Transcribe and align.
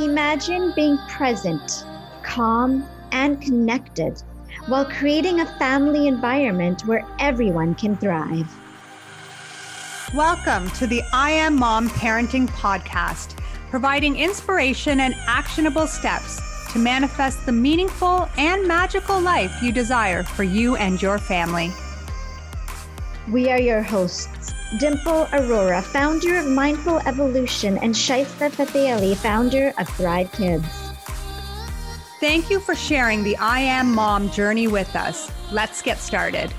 Imagine 0.00 0.72
being 0.74 0.96
present, 1.08 1.84
calm, 2.22 2.88
and 3.12 3.38
connected 3.38 4.22
while 4.66 4.86
creating 4.86 5.40
a 5.40 5.58
family 5.58 6.08
environment 6.08 6.86
where 6.86 7.06
everyone 7.18 7.74
can 7.74 7.98
thrive. 7.98 8.50
Welcome 10.14 10.70
to 10.70 10.86
the 10.86 11.02
I 11.12 11.32
Am 11.32 11.54
Mom 11.54 11.90
Parenting 11.90 12.48
Podcast, 12.48 13.38
providing 13.68 14.16
inspiration 14.16 15.00
and 15.00 15.14
actionable 15.26 15.86
steps 15.86 16.40
to 16.72 16.78
manifest 16.78 17.44
the 17.44 17.52
meaningful 17.52 18.26
and 18.38 18.66
magical 18.66 19.20
life 19.20 19.62
you 19.62 19.70
desire 19.70 20.22
for 20.22 20.44
you 20.44 20.76
and 20.76 21.02
your 21.02 21.18
family. 21.18 21.70
We 23.30 23.50
are 23.50 23.60
your 23.60 23.82
hosts, 23.82 24.54
Dimple 24.78 25.26
Arora, 25.32 25.82
founder 25.82 26.38
of 26.38 26.46
Mindful 26.46 27.00
Evolution, 27.00 27.76
and 27.78 27.92
Shaista 27.92 28.52
Fateh 28.52 29.16
founder 29.16 29.72
of 29.76 29.88
Thrive 29.88 30.30
Kids. 30.30 30.64
Thank 32.20 32.50
you 32.50 32.60
for 32.60 32.76
sharing 32.76 33.24
the 33.24 33.36
I 33.38 33.58
Am 33.58 33.92
Mom 33.92 34.30
journey 34.30 34.68
with 34.68 34.94
us. 34.94 35.28
Let's 35.50 35.82
get 35.82 35.98
started. 35.98 36.52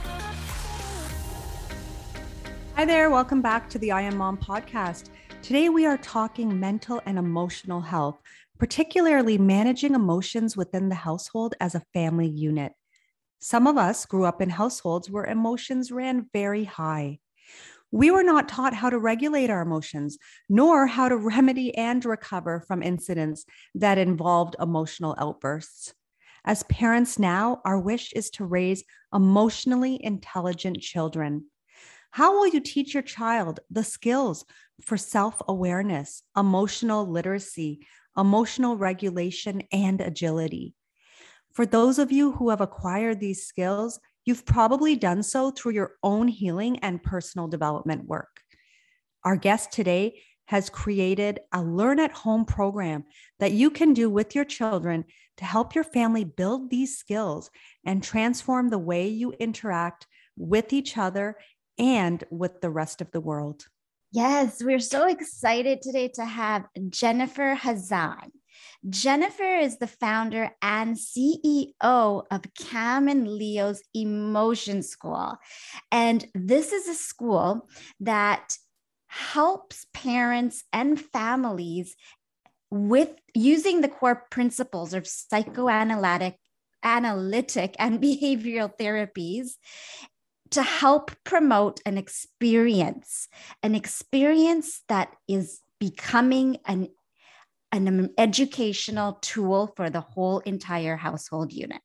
Hi 2.76 2.84
there, 2.84 3.10
welcome 3.10 3.42
back 3.42 3.70
to 3.70 3.80
the 3.80 3.94
I 3.94 4.02
Am 4.02 4.18
Mom 4.18 4.38
podcast. 4.38 5.10
Today 5.42 5.70
we 5.70 5.86
are 5.86 5.98
talking 5.98 6.60
mental 6.60 7.02
and 7.06 7.18
emotional 7.18 7.80
health, 7.80 8.20
particularly 8.60 9.38
managing 9.38 9.96
emotions 9.96 10.58
within 10.58 10.90
the 10.90 10.96
household 10.96 11.56
as 11.62 11.76
a 11.76 11.84
family 11.94 12.28
unit. 12.28 12.74
Some 13.40 13.68
of 13.68 13.78
us 13.78 14.06
grew 14.06 14.26
up 14.26 14.42
in 14.42 14.50
households 14.50 15.10
where 15.10 15.24
emotions 15.24 15.94
ran 15.94 16.28
very 16.34 16.66
high. 16.66 17.20
We 17.92 18.10
were 18.10 18.24
not 18.24 18.48
taught 18.48 18.74
how 18.74 18.90
to 18.90 18.98
regulate 18.98 19.50
our 19.50 19.62
emotions, 19.62 20.18
nor 20.48 20.88
how 20.88 21.10
to 21.10 21.18
remedy 21.18 21.76
and 21.76 22.04
recover 22.06 22.64
from 22.68 22.82
incidents 22.82 23.46
that 23.76 23.98
involved 23.98 24.56
emotional 24.60 25.16
outbursts. 25.18 25.94
As 26.46 26.64
parents 26.64 27.20
now, 27.20 27.62
our 27.66 27.80
wish 27.80 28.14
is 28.14 28.30
to 28.32 28.46
raise 28.46 28.84
emotionally 29.14 30.04
intelligent 30.04 30.80
children. 30.80 31.46
How 32.12 32.34
will 32.34 32.48
you 32.48 32.60
teach 32.60 32.94
your 32.94 33.04
child 33.04 33.60
the 33.70 33.84
skills 33.84 34.46
for 34.82 34.98
self 34.98 35.42
awareness, 35.48 36.24
emotional 36.36 37.06
literacy, 37.06 37.86
emotional 38.18 38.76
regulation, 38.76 39.64
and 39.72 40.02
agility? 40.02 40.76
For 41.54 41.66
those 41.66 42.00
of 42.00 42.12
you 42.12 42.32
who 42.32 42.50
have 42.50 42.62
acquired 42.62 43.20
these 43.20 43.46
skills, 43.46 44.00
You've 44.26 44.46
probably 44.46 44.96
done 44.96 45.24
so 45.24 45.52
through 45.52 45.74
your 45.74 45.96
own 46.04 46.28
healing 46.28 46.80
and 46.80 47.02
personal 47.02 47.48
development 47.48 48.06
work. 48.06 48.42
Our 49.24 49.36
guest 49.36 49.72
today 49.72 50.22
has 50.46 50.70
created 50.70 51.40
a 51.54 51.64
learn 51.64 52.00
at 52.00 52.12
home 52.12 52.46
program 52.46 53.06
that 53.40 53.54
you 53.54 53.70
can 53.70 53.94
do 53.94 54.10
with 54.10 54.36
your 54.36 54.46
children 54.46 55.06
to 55.38 55.46
help 55.46 55.74
your 55.74 55.84
family 55.84 56.24
build 56.24 56.70
these 56.70 56.98
skills 56.98 57.50
and 57.86 58.04
transform 58.04 58.70
the 58.70 58.78
way 58.78 59.08
you 59.08 59.32
interact 59.40 60.08
with 60.38 60.74
each 60.74 60.98
other 60.98 61.38
and 61.78 62.24
with 62.30 62.62
the 62.62 62.70
rest 62.70 63.02
of 63.02 63.12
the 63.12 63.22
world. 63.22 63.66
Yes, 64.12 64.62
we're 64.62 64.80
so 64.80 65.08
excited 65.08 65.82
today 65.82 66.10
to 66.16 66.26
have 66.26 66.66
Jennifer 66.90 67.56
Hazan. 67.56 68.30
Jennifer 68.90 69.56
is 69.58 69.78
the 69.78 69.88
founder 69.88 70.52
and 70.62 70.96
CEO 70.96 71.74
of 71.82 72.54
Cam 72.58 73.08
and 73.08 73.28
Leo's 73.28 73.82
Emotion 73.94 74.84
School. 74.84 75.38
And 75.92 76.26
this 76.34 76.72
is 76.72 76.88
a 76.88 76.96
school 76.96 77.70
that 78.00 78.58
helps 79.08 79.86
parents 79.94 80.64
and 80.72 81.00
families 81.00 81.96
with 82.70 83.14
using 83.34 83.82
the 83.82 83.90
core 83.90 84.26
principles 84.32 84.94
of 84.94 85.06
psychoanalytic 85.06 86.38
analytic 86.84 87.76
and 87.80 88.02
behavioral 88.02 88.72
therapies 88.80 89.52
to 90.52 90.64
help 90.64 91.12
promote 91.24 91.80
an 91.86 91.98
experience, 91.98 93.28
an 93.64 93.74
experience 93.74 94.82
that 94.90 95.16
is 95.28 95.62
becoming 95.80 96.58
an 96.66 96.90
an 97.72 98.10
educational 98.18 99.14
tool 99.22 99.74
for 99.76 99.90
the 99.90 100.02
whole 100.02 100.40
entire 100.40 100.98
household 100.98 101.54
unit. 101.54 101.82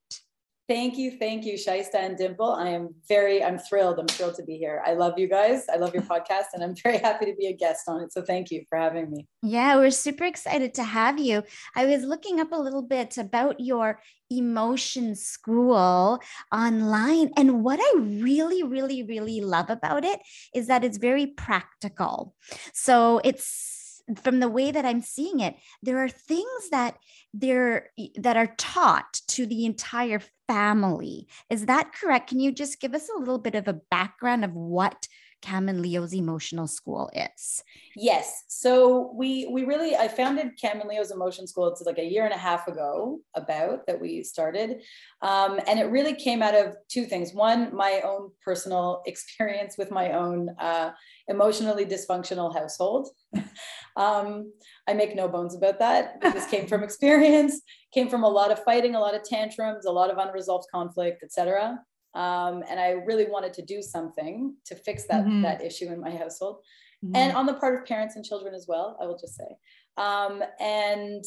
Thank 0.69 0.99
you. 0.99 1.13
Thank 1.13 1.45
you, 1.45 1.55
Shaista 1.55 1.95
and 1.95 2.19
Dimple. 2.19 2.53
I 2.53 2.71
am 2.71 2.93
very, 3.09 3.43
I'm 3.43 3.57
thrilled. 3.57 4.01
I'm 4.01 4.09
thrilled 4.09 4.35
to 4.35 4.43
be 4.43 4.57
here. 4.57 4.83
I 4.85 4.95
love 4.95 5.17
you 5.17 5.29
guys. 5.29 5.67
I 5.73 5.77
love 5.77 5.95
your 5.95 6.03
podcast 6.15 6.47
and 6.55 6.65
I'm 6.65 6.75
very 6.83 6.99
happy 6.99 7.27
to 7.27 7.35
be 7.39 7.47
a 7.47 7.53
guest 7.53 7.85
on 7.87 8.03
it. 8.03 8.13
So 8.13 8.21
thank 8.21 8.51
you 8.51 8.65
for 8.69 8.77
having 8.77 9.09
me. 9.09 9.29
Yeah, 9.43 9.77
we're 9.77 9.93
super 9.93 10.25
excited 10.25 10.75
to 10.75 10.83
have 10.83 11.21
you. 11.21 11.45
I 11.77 11.87
was 11.87 12.03
looking 12.03 12.41
up 12.41 12.51
a 12.51 12.61
little 12.61 12.83
bit 12.83 13.17
about 13.17 13.61
your 13.61 14.01
emotion 14.29 15.15
school 15.15 16.19
online. 16.53 17.31
And 17.37 17.63
what 17.63 17.79
I 17.81 17.93
really, 17.99 18.65
really, 18.65 19.05
really 19.05 19.41
love 19.41 19.71
about 19.71 20.05
it 20.05 20.19
is 20.53 20.67
that 20.67 20.83
it's 20.83 20.99
very 20.99 21.29
practical. 21.29 22.35
So 22.73 23.21
it's 23.23 23.76
from 24.15 24.41
the 24.41 24.49
way 24.49 24.71
that 24.71 24.85
I'm 24.85 25.01
seeing 25.01 25.41
it, 25.41 25.57
there 25.83 26.03
are 26.03 26.09
things 26.09 26.71
that 26.71 26.97
there 27.35 27.91
that 28.17 28.37
are 28.37 28.55
taught 28.57 29.21
to 29.29 29.47
the 29.47 29.67
entire 29.67 30.21
family. 30.47 31.27
Is 31.51 31.67
that 31.67 31.93
correct? 31.93 32.29
Can 32.29 32.41
you 32.41 32.53
just 32.53 32.81
give 32.81 32.95
us 32.95 33.09
a 33.09 33.19
little 33.19 33.39
bit 33.39 33.55
of 33.55 33.69
a 33.69 33.81
background 33.91 34.45
of 34.45 34.53
what 34.53 35.09
Cam 35.43 35.69
and 35.69 35.81
Leo's 35.81 36.15
emotional 36.15 36.67
school 36.67 37.11
is? 37.15 37.63
Yes. 37.95 38.45
So 38.49 39.13
we 39.15 39.47
we 39.47 39.65
really 39.65 39.95
I 39.97 40.09
founded 40.09 40.59
Cam 40.61 40.81
and 40.81 40.89
Leo's 40.89 41.11
emotion 41.11 41.47
school. 41.47 41.69
It's 41.69 41.83
like 41.83 41.99
a 41.99 42.05
year 42.05 42.25
and 42.25 42.35
a 42.35 42.39
half 42.39 42.69
ago 42.69 43.21
about 43.35 43.87
that 43.87 44.01
we 44.01 44.23
started, 44.23 44.83
um, 45.23 45.61
and 45.67 45.79
it 45.79 45.85
really 45.85 46.15
came 46.15 46.43
out 46.43 46.55
of 46.55 46.77
two 46.89 47.05
things. 47.05 47.33
One, 47.33 47.75
my 47.75 48.01
own 48.05 48.31
personal 48.45 49.03
experience 49.07 49.77
with 49.79 49.91
my 49.91 50.13
own 50.13 50.51
uh, 50.59 50.91
emotionally 51.29 51.85
dysfunctional 51.85 52.55
household. 52.55 53.09
um, 53.97 54.53
I 54.87 54.95
make 54.95 55.15
no 55.15 55.29
bones 55.29 55.55
about 55.55 55.79
that. 55.79 56.21
This 56.21 56.47
came 56.47 56.67
from 56.67 56.83
experience, 56.89 57.61
came 57.93 58.09
from 58.09 58.25
a 58.25 58.29
lot 58.29 58.51
of 58.51 58.63
fighting, 58.65 58.95
a 58.95 59.01
lot 59.01 59.15
of 59.15 59.23
tantrums, 59.23 59.87
a 59.87 59.93
lot 59.93 60.11
of 60.11 60.19
unresolved 60.19 60.67
conflict, 60.73 61.23
etc. 61.23 61.79
Um, 62.17 62.65
and 62.69 62.81
I 62.81 62.93
really 63.07 63.27
wanted 63.27 63.53
to 63.55 63.63
do 63.63 63.83
something 63.83 64.57
to 64.65 64.75
fix 64.75 65.05
that 65.09 65.25
mm-hmm. 65.25 65.43
that 65.43 65.63
issue 65.63 65.87
in 65.93 66.01
my 66.01 66.11
household, 66.11 66.63
mm-hmm. 67.05 67.15
and 67.15 67.37
on 67.37 67.47
the 67.47 67.55
part 67.55 67.79
of 67.79 67.87
parents 67.87 68.17
and 68.17 68.25
children 68.25 68.55
as 68.55 68.67
well. 68.67 68.97
I 69.01 69.07
will 69.07 69.19
just 69.19 69.37
say, 69.37 69.57
um, 69.99 70.43
and 70.59 71.25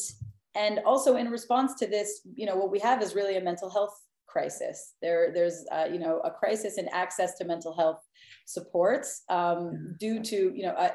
and 0.56 0.80
also 0.84 1.16
in 1.16 1.30
response 1.30 1.74
to 1.76 1.86
this, 1.86 2.22
you 2.34 2.44
know, 2.44 2.56
what 2.56 2.72
we 2.72 2.80
have 2.80 3.00
is 3.02 3.14
really 3.14 3.36
a 3.36 3.40
mental 3.40 3.70
health 3.70 3.96
crisis. 4.26 4.94
There, 5.00 5.32
there's 5.32 5.64
uh, 5.70 5.86
you 5.90 5.98
know 5.98 6.20
a 6.24 6.30
crisis 6.30 6.76
in 6.76 6.88
access 6.88 7.36
to 7.38 7.44
mental 7.44 7.74
health 7.74 8.02
supports 8.46 9.22
um, 9.28 9.96
due 9.98 10.22
to 10.24 10.52
you 10.54 10.64
know 10.64 10.72
uh, 10.72 10.90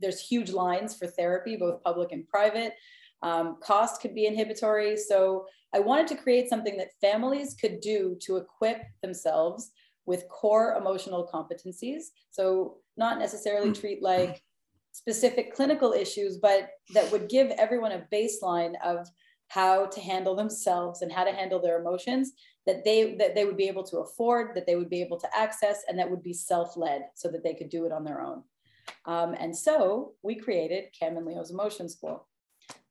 there's 0.00 0.20
huge 0.20 0.50
lines 0.50 0.96
for 0.96 1.06
therapy, 1.06 1.56
both 1.56 1.82
public 1.82 2.12
and 2.12 2.26
private. 2.28 2.74
Um, 3.22 3.58
cost 3.62 4.00
could 4.00 4.14
be 4.14 4.26
inhibitory. 4.26 4.96
So 4.96 5.46
I 5.74 5.80
wanted 5.80 6.06
to 6.08 6.16
create 6.16 6.48
something 6.48 6.76
that 6.78 6.98
families 7.00 7.54
could 7.54 7.80
do 7.80 8.16
to 8.22 8.36
equip 8.36 8.82
themselves 9.02 9.70
with 10.06 10.28
core 10.28 10.76
emotional 10.76 11.28
competencies. 11.32 12.04
So 12.30 12.78
not 12.96 13.18
necessarily 13.18 13.68
hmm. 13.68 13.74
treat 13.74 14.02
like 14.02 14.42
specific 14.92 15.54
clinical 15.54 15.92
issues, 15.92 16.38
but 16.38 16.70
that 16.94 17.10
would 17.12 17.28
give 17.28 17.50
everyone 17.52 17.92
a 17.92 18.06
baseline 18.12 18.74
of 18.84 19.08
how 19.48 19.86
to 19.86 20.00
handle 20.00 20.34
themselves 20.34 21.02
and 21.02 21.12
how 21.12 21.24
to 21.24 21.32
handle 21.32 21.60
their 21.60 21.80
emotions 21.80 22.32
that 22.66 22.84
they 22.84 23.14
that 23.16 23.34
they 23.34 23.44
would 23.44 23.56
be 23.56 23.68
able 23.68 23.82
to 23.82 23.98
afford, 23.98 24.54
that 24.54 24.66
they 24.66 24.76
would 24.76 24.90
be 24.90 25.00
able 25.00 25.18
to 25.18 25.28
access, 25.36 25.82
and 25.88 25.98
that 25.98 26.10
would 26.10 26.22
be 26.22 26.32
self-led 26.32 27.02
so 27.14 27.28
that 27.28 27.42
they 27.42 27.54
could 27.54 27.68
do 27.68 27.84
it 27.84 27.92
on 27.92 28.04
their 28.04 28.20
own. 28.20 28.42
Um, 29.06 29.34
and 29.38 29.56
so 29.56 30.12
we 30.22 30.34
created 30.36 30.92
Cam 30.98 31.16
and 31.16 31.26
Leo's 31.26 31.50
Emotion 31.50 31.88
School. 31.88 32.28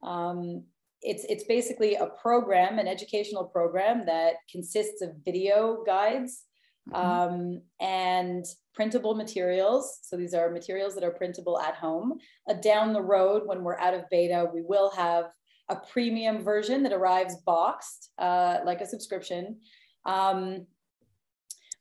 Um, 0.03 0.63
it's, 1.01 1.23
it's 1.25 1.45
basically 1.45 1.95
a 1.95 2.07
program, 2.07 2.79
an 2.79 2.87
educational 2.87 3.45
program 3.45 4.05
that 4.05 4.33
consists 4.51 5.01
of 5.01 5.11
video 5.23 5.83
guides 5.85 6.43
mm-hmm. 6.89 7.05
um, 7.05 7.61
and 7.79 8.45
printable 8.73 9.15
materials. 9.15 9.99
So 10.03 10.17
these 10.17 10.33
are 10.33 10.49
materials 10.49 10.95
that 10.95 11.03
are 11.03 11.11
printable 11.11 11.59
at 11.59 11.75
home. 11.75 12.17
Uh, 12.49 12.53
down 12.53 12.93
the 12.93 13.01
road, 13.01 13.43
when 13.45 13.63
we're 13.63 13.79
out 13.79 13.93
of 13.93 14.09
beta, 14.09 14.49
we 14.53 14.61
will 14.61 14.91
have 14.91 15.25
a 15.69 15.75
premium 15.75 16.43
version 16.43 16.83
that 16.83 16.93
arrives 16.93 17.35
boxed, 17.45 18.09
uh, 18.17 18.57
like 18.65 18.81
a 18.81 18.85
subscription. 18.87 19.59
Um, 20.05 20.65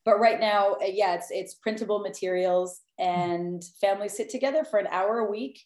but 0.04 0.20
right 0.20 0.40
now, 0.40 0.76
uh, 0.82 0.86
yeah, 0.86 1.14
it's 1.14 1.30
it's 1.30 1.54
printable 1.54 2.00
materials, 2.00 2.80
and 2.98 3.62
families 3.80 4.16
sit 4.16 4.30
together 4.30 4.64
for 4.64 4.78
an 4.78 4.86
hour 4.86 5.18
a 5.18 5.30
week 5.30 5.60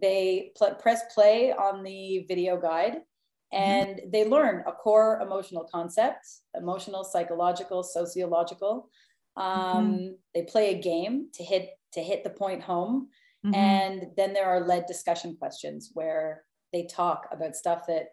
they 0.00 0.52
pl- 0.56 0.74
press 0.74 1.02
play 1.14 1.52
on 1.52 1.82
the 1.82 2.24
video 2.28 2.60
guide 2.60 2.94
mm-hmm. 2.94 3.56
and 3.56 3.88
mm-hmm. 3.96 4.10
they 4.12 4.28
learn 4.28 4.62
a 4.66 4.72
core 4.72 5.20
emotional 5.22 5.68
concept 5.72 6.26
emotional 6.54 7.04
psychological 7.04 7.82
sociological 7.82 8.88
um, 9.36 9.92
mm-hmm. 9.92 10.06
they 10.34 10.42
play 10.42 10.74
a 10.74 10.80
game 10.80 11.28
to 11.34 11.42
hit 11.42 11.70
to 11.92 12.00
hit 12.00 12.24
the 12.24 12.30
point 12.30 12.62
home 12.62 13.08
mm-hmm. 13.44 13.54
and 13.54 14.06
then 14.16 14.32
there 14.32 14.46
are 14.46 14.60
led 14.60 14.84
discussion 14.86 15.36
questions 15.38 15.90
where 15.94 16.42
they 16.72 16.86
talk 16.86 17.28
about 17.30 17.56
stuff 17.56 17.86
that 17.86 18.08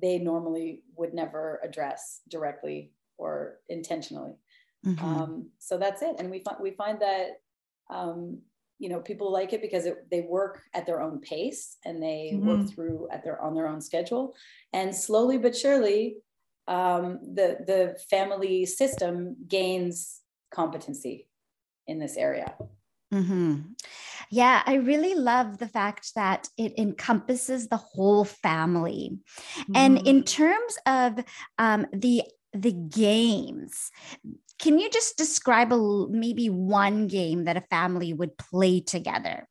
they 0.00 0.18
normally 0.18 0.82
would 0.96 1.14
never 1.14 1.60
address 1.64 2.20
directly 2.28 2.92
or 3.18 3.56
intentionally. 3.68 4.32
Mm-hmm. 4.84 5.04
Um, 5.04 5.50
so 5.58 5.78
that's 5.78 6.02
it. 6.02 6.16
And 6.18 6.30
we 6.30 6.40
find 6.40 6.58
we 6.60 6.72
find 6.72 7.00
that 7.00 7.28
um, 7.90 8.40
you 8.78 8.88
know 8.88 9.00
people 9.00 9.32
like 9.32 9.52
it 9.52 9.62
because 9.62 9.86
it, 9.86 10.10
they 10.10 10.20
work 10.22 10.62
at 10.74 10.86
their 10.86 11.00
own 11.00 11.20
pace 11.20 11.76
and 11.84 12.02
they 12.02 12.32
mm-hmm. 12.34 12.46
work 12.46 12.68
through 12.68 13.08
at 13.10 13.24
their 13.24 13.40
on 13.40 13.54
their 13.54 13.68
own 13.68 13.80
schedule. 13.80 14.34
And 14.72 14.94
slowly 14.94 15.38
but 15.38 15.56
surely, 15.56 16.16
um, 16.68 17.20
the 17.22 17.58
the 17.66 17.98
family 18.10 18.66
system 18.66 19.36
gains 19.48 20.20
competency 20.50 21.28
in 21.86 21.98
this 21.98 22.16
area. 22.16 22.54
Mm-hmm. 23.12 23.60
Yeah, 24.30 24.62
I 24.66 24.74
really 24.74 25.14
love 25.14 25.58
the 25.58 25.68
fact 25.68 26.14
that 26.16 26.48
it 26.58 26.74
encompasses 26.76 27.68
the 27.68 27.76
whole 27.76 28.24
family. 28.24 29.18
Mm-hmm. 29.60 29.76
And 29.76 30.06
in 30.06 30.24
terms 30.24 30.76
of 30.86 31.24
um, 31.58 31.86
the 31.92 32.22
the 32.62 32.72
games, 32.72 33.90
can 34.58 34.78
you 34.78 34.90
just 34.90 35.16
describe 35.16 35.72
a, 35.72 36.08
maybe 36.08 36.48
one 36.48 37.06
game 37.06 37.44
that 37.44 37.56
a 37.56 37.62
family 37.62 38.12
would 38.12 38.36
play 38.38 38.80
together? 38.80 39.48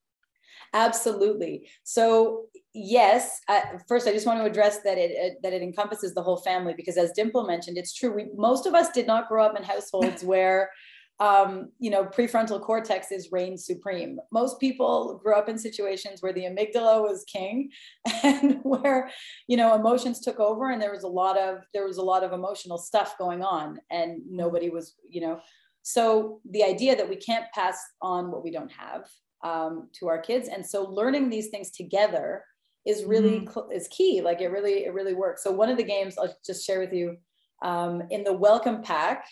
Absolutely. 0.74 1.70
So 1.84 2.48
yes, 2.74 3.40
uh, 3.48 3.62
first 3.88 4.08
I 4.08 4.12
just 4.12 4.26
want 4.26 4.40
to 4.40 4.46
address 4.46 4.80
that 4.84 4.98
it, 4.98 5.12
it, 5.12 5.34
that 5.42 5.54
it 5.54 5.62
encompasses 5.62 6.14
the 6.14 6.22
whole 6.22 6.38
family 6.38 6.74
because 6.76 6.98
as 6.98 7.12
Dimple 7.14 7.48
mentioned, 7.48 7.78
it's 7.78 7.94
true. 7.94 8.14
We 8.14 8.30
most 8.36 8.66
of 8.66 8.74
us 8.74 8.90
did 8.92 9.08
not 9.08 9.30
grow 9.30 9.46
up 9.46 9.58
in 9.58 9.64
households 9.64 10.24
where 10.24 10.70
um, 11.20 11.72
you 11.80 11.90
know, 11.90 12.04
prefrontal 12.04 12.62
cortex 12.62 13.12
is 13.12 13.32
reign 13.32 13.58
supreme. 13.58 14.20
Most 14.34 14.60
people 14.60 15.20
grew 15.24 15.36
up 15.36 15.48
in 15.48 15.58
situations 15.58 16.22
where 16.22 16.34
the 16.34 16.44
amygdala 16.44 17.02
was 17.02 17.24
king 17.26 17.72
and 18.24 18.60
where, 18.64 19.10
you 19.48 19.56
know, 19.56 19.76
emotions 19.76 20.20
took 20.20 20.40
over 20.40 20.72
and 20.72 20.82
there 20.82 20.92
was 20.92 21.04
a 21.04 21.08
lot 21.08 21.38
of, 21.38 21.60
there 21.74 21.86
was 21.86 21.98
a 21.98 22.04
lot 22.04 22.24
of 22.24 22.34
emotional 22.34 22.78
stuff 22.78 23.18
going 23.18 23.44
on 23.44 23.80
and 23.90 24.22
nobody 24.30 24.70
was, 24.70 24.96
you 25.10 25.22
know, 25.22 25.40
so 25.84 26.42
the 26.50 26.64
idea 26.64 26.96
that 26.96 27.08
we 27.08 27.16
can't 27.16 27.46
pass 27.54 27.78
on 28.02 28.30
what 28.30 28.44
we 28.44 28.52
don't 28.52 28.72
have 28.72 29.08
um, 29.44 29.90
to 29.94 30.08
our 30.08 30.20
kids. 30.20 30.50
And 30.50 30.66
so 30.66 30.84
learning 30.84 31.30
these 31.30 31.48
things 31.48 31.72
together 31.72 32.44
is 32.86 33.06
really, 33.06 33.42
mm-hmm. 33.42 33.72
is 33.72 33.88
key. 33.88 34.22
Like 34.22 34.42
it 34.42 34.50
really, 34.50 34.86
it 34.86 34.94
really 34.94 35.14
works. 35.14 35.44
So 35.44 35.52
one 35.52 35.70
of 35.70 35.78
the 35.78 35.84
games 35.84 36.16
I'll 36.18 36.36
just 36.46 36.66
share 36.66 36.80
with 36.80 36.92
you 36.92 37.18
um, 37.62 38.04
in 38.10 38.24
the 38.24 38.34
welcome 38.34 38.82
pack, 38.82 39.26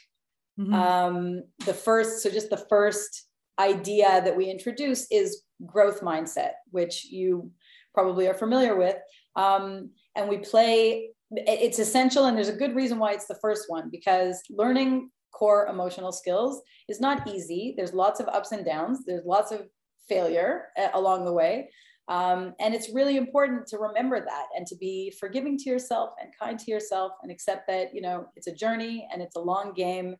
Mm-hmm. 0.59 0.73
Um, 0.73 1.43
the 1.65 1.73
first, 1.73 2.21
so 2.21 2.29
just 2.29 2.49
the 2.49 2.65
first 2.69 3.27
idea 3.59 4.21
that 4.23 4.35
we 4.35 4.49
introduce 4.49 5.07
is 5.11 5.43
growth 5.65 6.01
mindset, 6.01 6.51
which 6.71 7.05
you 7.05 7.51
probably 7.93 8.27
are 8.27 8.33
familiar 8.33 8.75
with. 8.75 8.97
Um, 9.35 9.91
and 10.15 10.29
we 10.29 10.37
play, 10.37 11.09
it's 11.31 11.79
essential, 11.79 12.25
and 12.25 12.37
there's 12.37 12.49
a 12.49 12.55
good 12.55 12.75
reason 12.75 12.99
why 12.99 13.13
it's 13.13 13.27
the 13.27 13.39
first 13.41 13.65
one 13.67 13.89
because 13.91 14.41
learning 14.49 15.09
core 15.33 15.67
emotional 15.67 16.11
skills 16.11 16.61
is 16.87 16.99
not 16.99 17.27
easy. 17.27 17.73
There's 17.75 17.93
lots 17.93 18.19
of 18.19 18.27
ups 18.27 18.51
and 18.51 18.65
downs, 18.65 18.99
there's 19.05 19.25
lots 19.25 19.51
of 19.51 19.67
failure 20.07 20.65
uh, 20.77 20.89
along 20.93 21.25
the 21.25 21.33
way. 21.33 21.69
Um, 22.09 22.53
and 22.59 22.75
it's 22.75 22.93
really 22.93 23.15
important 23.15 23.65
to 23.67 23.77
remember 23.77 24.19
that 24.19 24.45
and 24.57 24.67
to 24.67 24.75
be 24.75 25.13
forgiving 25.19 25.57
to 25.59 25.69
yourself 25.69 26.11
and 26.21 26.33
kind 26.37 26.59
to 26.59 26.69
yourself 26.69 27.13
and 27.23 27.31
accept 27.31 27.65
that, 27.67 27.93
you 27.93 28.01
know, 28.01 28.25
it's 28.35 28.47
a 28.47 28.53
journey 28.53 29.07
and 29.11 29.21
it's 29.21 29.37
a 29.37 29.39
long 29.39 29.73
game 29.73 30.17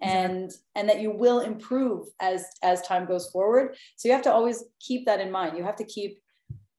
and 0.00 0.50
and 0.74 0.88
that 0.88 1.00
you 1.00 1.10
will 1.10 1.40
improve 1.40 2.06
as 2.20 2.44
as 2.62 2.82
time 2.82 3.06
goes 3.06 3.30
forward. 3.30 3.76
So 3.96 4.08
you 4.08 4.14
have 4.14 4.24
to 4.24 4.32
always 4.32 4.64
keep 4.80 5.06
that 5.06 5.20
in 5.20 5.30
mind. 5.30 5.56
You 5.56 5.64
have 5.64 5.76
to 5.76 5.84
keep 5.84 6.18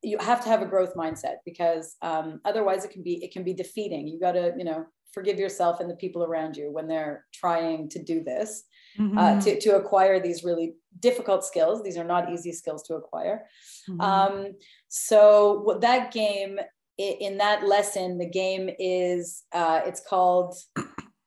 you 0.04 0.18
have 0.20 0.44
to 0.44 0.50
have 0.50 0.62
a 0.62 0.66
growth 0.66 0.94
mindset 0.96 1.38
because 1.46 1.96
um, 2.02 2.40
otherwise 2.46 2.86
it 2.86 2.92
can 2.92 3.04
be 3.04 3.24
it 3.24 3.32
can 3.32 3.44
be 3.44 3.54
defeating. 3.54 4.08
You 4.08 4.20
got 4.20 4.34
to 4.34 4.54
you 4.58 4.64
know 4.64 4.86
forgive 5.14 5.40
yourself 5.40 5.80
and 5.80 5.90
the 5.90 5.96
people 5.96 6.24
around 6.24 6.56
you 6.56 6.72
when 6.72 6.88
they're 6.88 7.26
trying 7.34 7.90
to 7.90 8.04
do 8.04 8.24
this 8.24 8.64
uh, 9.00 9.02
mm-hmm. 9.02 9.18
uh, 9.18 9.42
to, 9.42 9.60
to 9.60 9.76
acquire 9.76 10.20
these 10.20 10.44
really 10.44 10.76
difficult 11.00 11.44
skills. 11.44 11.82
These 11.82 11.98
are 11.98 12.04
not 12.04 12.32
easy 12.32 12.52
skills 12.52 12.84
to 12.84 12.96
acquire. 12.96 13.46
Mm-hmm. 13.90 14.02
um, 14.02 14.54
so 14.90 15.62
what 15.64 15.82
that 15.82 16.12
game 16.12 16.60
in 16.98 17.38
that 17.38 17.64
lesson 17.66 18.18
the 18.18 18.30
game 18.30 18.70
is 18.80 19.44
uh, 19.54 19.82
it's 19.86 20.02
called 20.08 20.56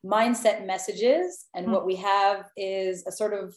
mindset 0.04 0.66
messages. 0.66 1.46
And 1.54 1.66
mm-hmm. 1.66 1.74
what 1.74 1.86
we 1.86 1.96
have 1.96 2.46
is 2.56 3.06
a 3.06 3.12
sort 3.12 3.34
of 3.34 3.54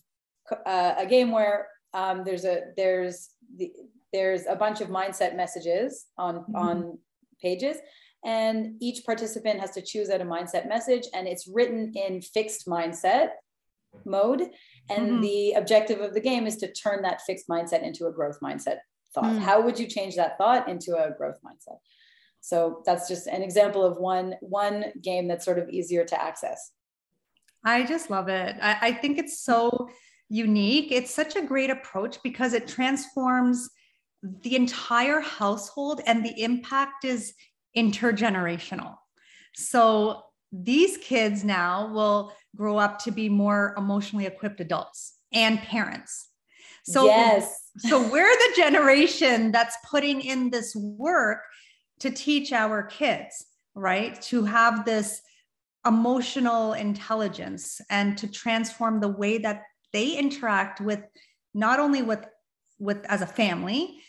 uh, 0.65 0.95
a 0.97 1.05
game 1.05 1.31
where 1.31 1.67
um, 1.93 2.23
there's 2.25 2.45
a 2.45 2.61
there's 2.75 3.29
the, 3.55 3.71
there's 4.11 4.45
a 4.47 4.55
bunch 4.55 4.81
of 4.81 4.89
mindset 4.89 5.35
messages 5.35 6.05
on 6.17 6.35
mm-hmm. 6.35 6.55
on 6.55 6.97
pages 7.41 7.77
and 8.25 8.75
each 8.79 9.05
participant 9.05 9.59
has 9.59 9.71
to 9.71 9.81
choose 9.81 10.09
out 10.09 10.21
a 10.21 10.25
mindset 10.25 10.67
message 10.67 11.03
and 11.13 11.27
it's 11.27 11.47
written 11.47 11.91
in 11.95 12.21
fixed 12.21 12.67
mindset 12.67 13.29
mode 14.05 14.41
and 14.89 15.11
mm-hmm. 15.11 15.21
the 15.21 15.53
objective 15.53 15.99
of 15.99 16.13
the 16.13 16.21
game 16.21 16.47
is 16.47 16.57
to 16.57 16.71
turn 16.71 17.01
that 17.01 17.21
fixed 17.21 17.47
mindset 17.47 17.83
into 17.83 18.07
a 18.07 18.11
growth 18.11 18.39
mindset 18.41 18.77
thought 19.13 19.25
mm. 19.25 19.39
how 19.39 19.61
would 19.61 19.77
you 19.77 19.85
change 19.85 20.15
that 20.15 20.37
thought 20.37 20.67
into 20.67 20.95
a 20.95 21.11
growth 21.15 21.37
mindset 21.45 21.77
so 22.43 22.83
that's 22.85 23.07
just 23.07 23.25
an 23.27 23.41
example 23.41 23.85
of 23.85 23.99
one 23.99 24.35
one 24.41 24.91
game 25.01 25.29
that's 25.29 25.45
sort 25.45 25.57
of 25.57 25.69
easier 25.69 26.03
to 26.03 26.21
access. 26.21 26.71
I 27.63 27.83
just 27.83 28.09
love 28.09 28.27
it. 28.27 28.57
I, 28.61 28.77
I 28.81 28.91
think 28.91 29.17
it's 29.17 29.39
so 29.39 29.89
unique. 30.27 30.91
It's 30.91 31.09
such 31.09 31.37
a 31.37 31.41
great 31.41 31.69
approach 31.69 32.21
because 32.21 32.51
it 32.51 32.67
transforms 32.67 33.69
the 34.41 34.57
entire 34.57 35.21
household 35.21 36.01
and 36.05 36.25
the 36.25 36.43
impact 36.43 37.05
is 37.05 37.33
intergenerational. 37.77 38.97
So 39.55 40.23
these 40.51 40.97
kids 40.97 41.45
now 41.45 41.93
will 41.93 42.33
grow 42.57 42.77
up 42.77 42.99
to 43.05 43.11
be 43.11 43.29
more 43.29 43.73
emotionally 43.77 44.25
equipped 44.25 44.59
adults 44.59 45.13
and 45.31 45.59
parents. 45.59 46.27
So 46.83 47.05
yes. 47.05 47.69
so 47.77 48.05
we're 48.09 48.35
the 48.35 48.53
generation 48.57 49.53
that's 49.53 49.77
putting 49.89 50.19
in 50.19 50.49
this 50.49 50.75
work 50.75 51.39
to 51.99 52.09
teach 52.09 52.51
our 52.51 52.83
kids, 52.83 53.45
right? 53.75 54.21
To 54.23 54.45
have 54.45 54.85
this 54.85 55.21
emotional 55.85 56.73
intelligence 56.73 57.81
and 57.89 58.17
to 58.17 58.27
transform 58.27 58.99
the 58.99 59.09
way 59.09 59.37
that 59.37 59.63
they 59.91 60.17
interact 60.17 60.81
with 60.81 61.01
not 61.53 61.79
only 61.79 62.01
with 62.01 62.25
with 62.79 63.05
as 63.05 63.21
a 63.21 63.27
family 63.27 63.99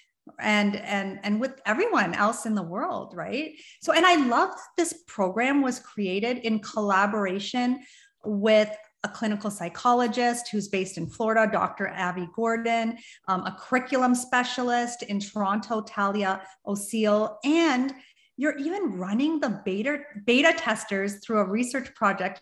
and 0.41 0.77
and 0.77 1.21
and 1.23 1.41
with 1.41 1.61
everyone 1.67 2.15
else 2.15 2.47
in 2.47 2.55
the 2.55 2.63
world 2.63 3.13
right 3.15 3.53
so 3.83 3.93
and 3.93 4.07
i 4.07 4.15
love 4.27 4.51
this 4.79 5.03
program 5.07 5.61
was 5.61 5.79
created 5.81 6.39
in 6.39 6.59
collaboration 6.61 7.81
with 8.25 8.75
a 9.05 9.09
clinical 9.09 9.51
psychologist 9.51 10.49
who's 10.51 10.67
based 10.67 10.97
in 10.99 11.07
Florida, 11.07 11.49
Dr. 11.51 11.91
Avi 11.91 12.27
Gordon, 12.35 12.99
um, 13.29 13.43
a 13.43 13.57
curriculum 13.61 14.15
specialist 14.15 15.03
in 15.03 15.21
Toronto, 15.21 15.83
Talia 15.83 16.43
O'Seal, 16.67 17.39
and 17.45 17.95
you're 18.37 18.57
even 18.57 18.99
running 18.99 19.39
the 19.39 19.61
beta, 19.65 20.01
beta 20.25 20.55
testers 20.57 21.25
through 21.25 21.39
a 21.39 21.45
research 21.45 21.95
project 21.95 22.41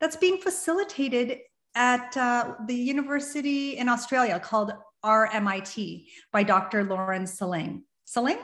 that's 0.00 0.16
being 0.16 0.38
facilitated 0.38 1.38
at 1.74 2.14
uh, 2.16 2.54
the 2.66 2.74
university 2.74 3.78
in 3.78 3.88
Australia 3.88 4.38
called 4.40 4.72
RMIT 5.04 6.06
by 6.32 6.42
Dr. 6.42 6.84
Lauren 6.84 7.26
Saling. 7.26 7.84
Saling? 8.04 8.38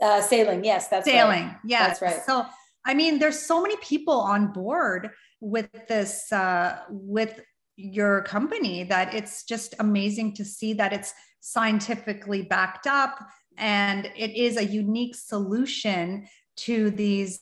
Uh, 0.00 0.22
sailing, 0.22 0.64
yes, 0.64 0.88
that's 0.88 1.04
sailing. 1.04 1.44
Right. 1.44 1.56
Yes, 1.64 2.00
that's 2.00 2.02
right. 2.02 2.24
So, 2.24 2.46
I 2.86 2.94
mean, 2.94 3.18
there's 3.18 3.38
so 3.38 3.60
many 3.60 3.76
people 3.76 4.18
on 4.18 4.52
board 4.52 5.10
with 5.40 5.68
this 5.88 6.32
uh, 6.32 6.80
with 6.88 7.40
your 7.76 8.22
company 8.22 8.84
that 8.84 9.14
it's 9.14 9.44
just 9.44 9.74
amazing 9.78 10.34
to 10.34 10.44
see 10.44 10.72
that 10.74 10.92
it's 10.92 11.14
scientifically 11.40 12.42
backed 12.42 12.86
up 12.86 13.18
and 13.56 14.10
it 14.16 14.36
is 14.36 14.56
a 14.56 14.64
unique 14.64 15.14
solution 15.14 16.26
to 16.56 16.90
these 16.90 17.40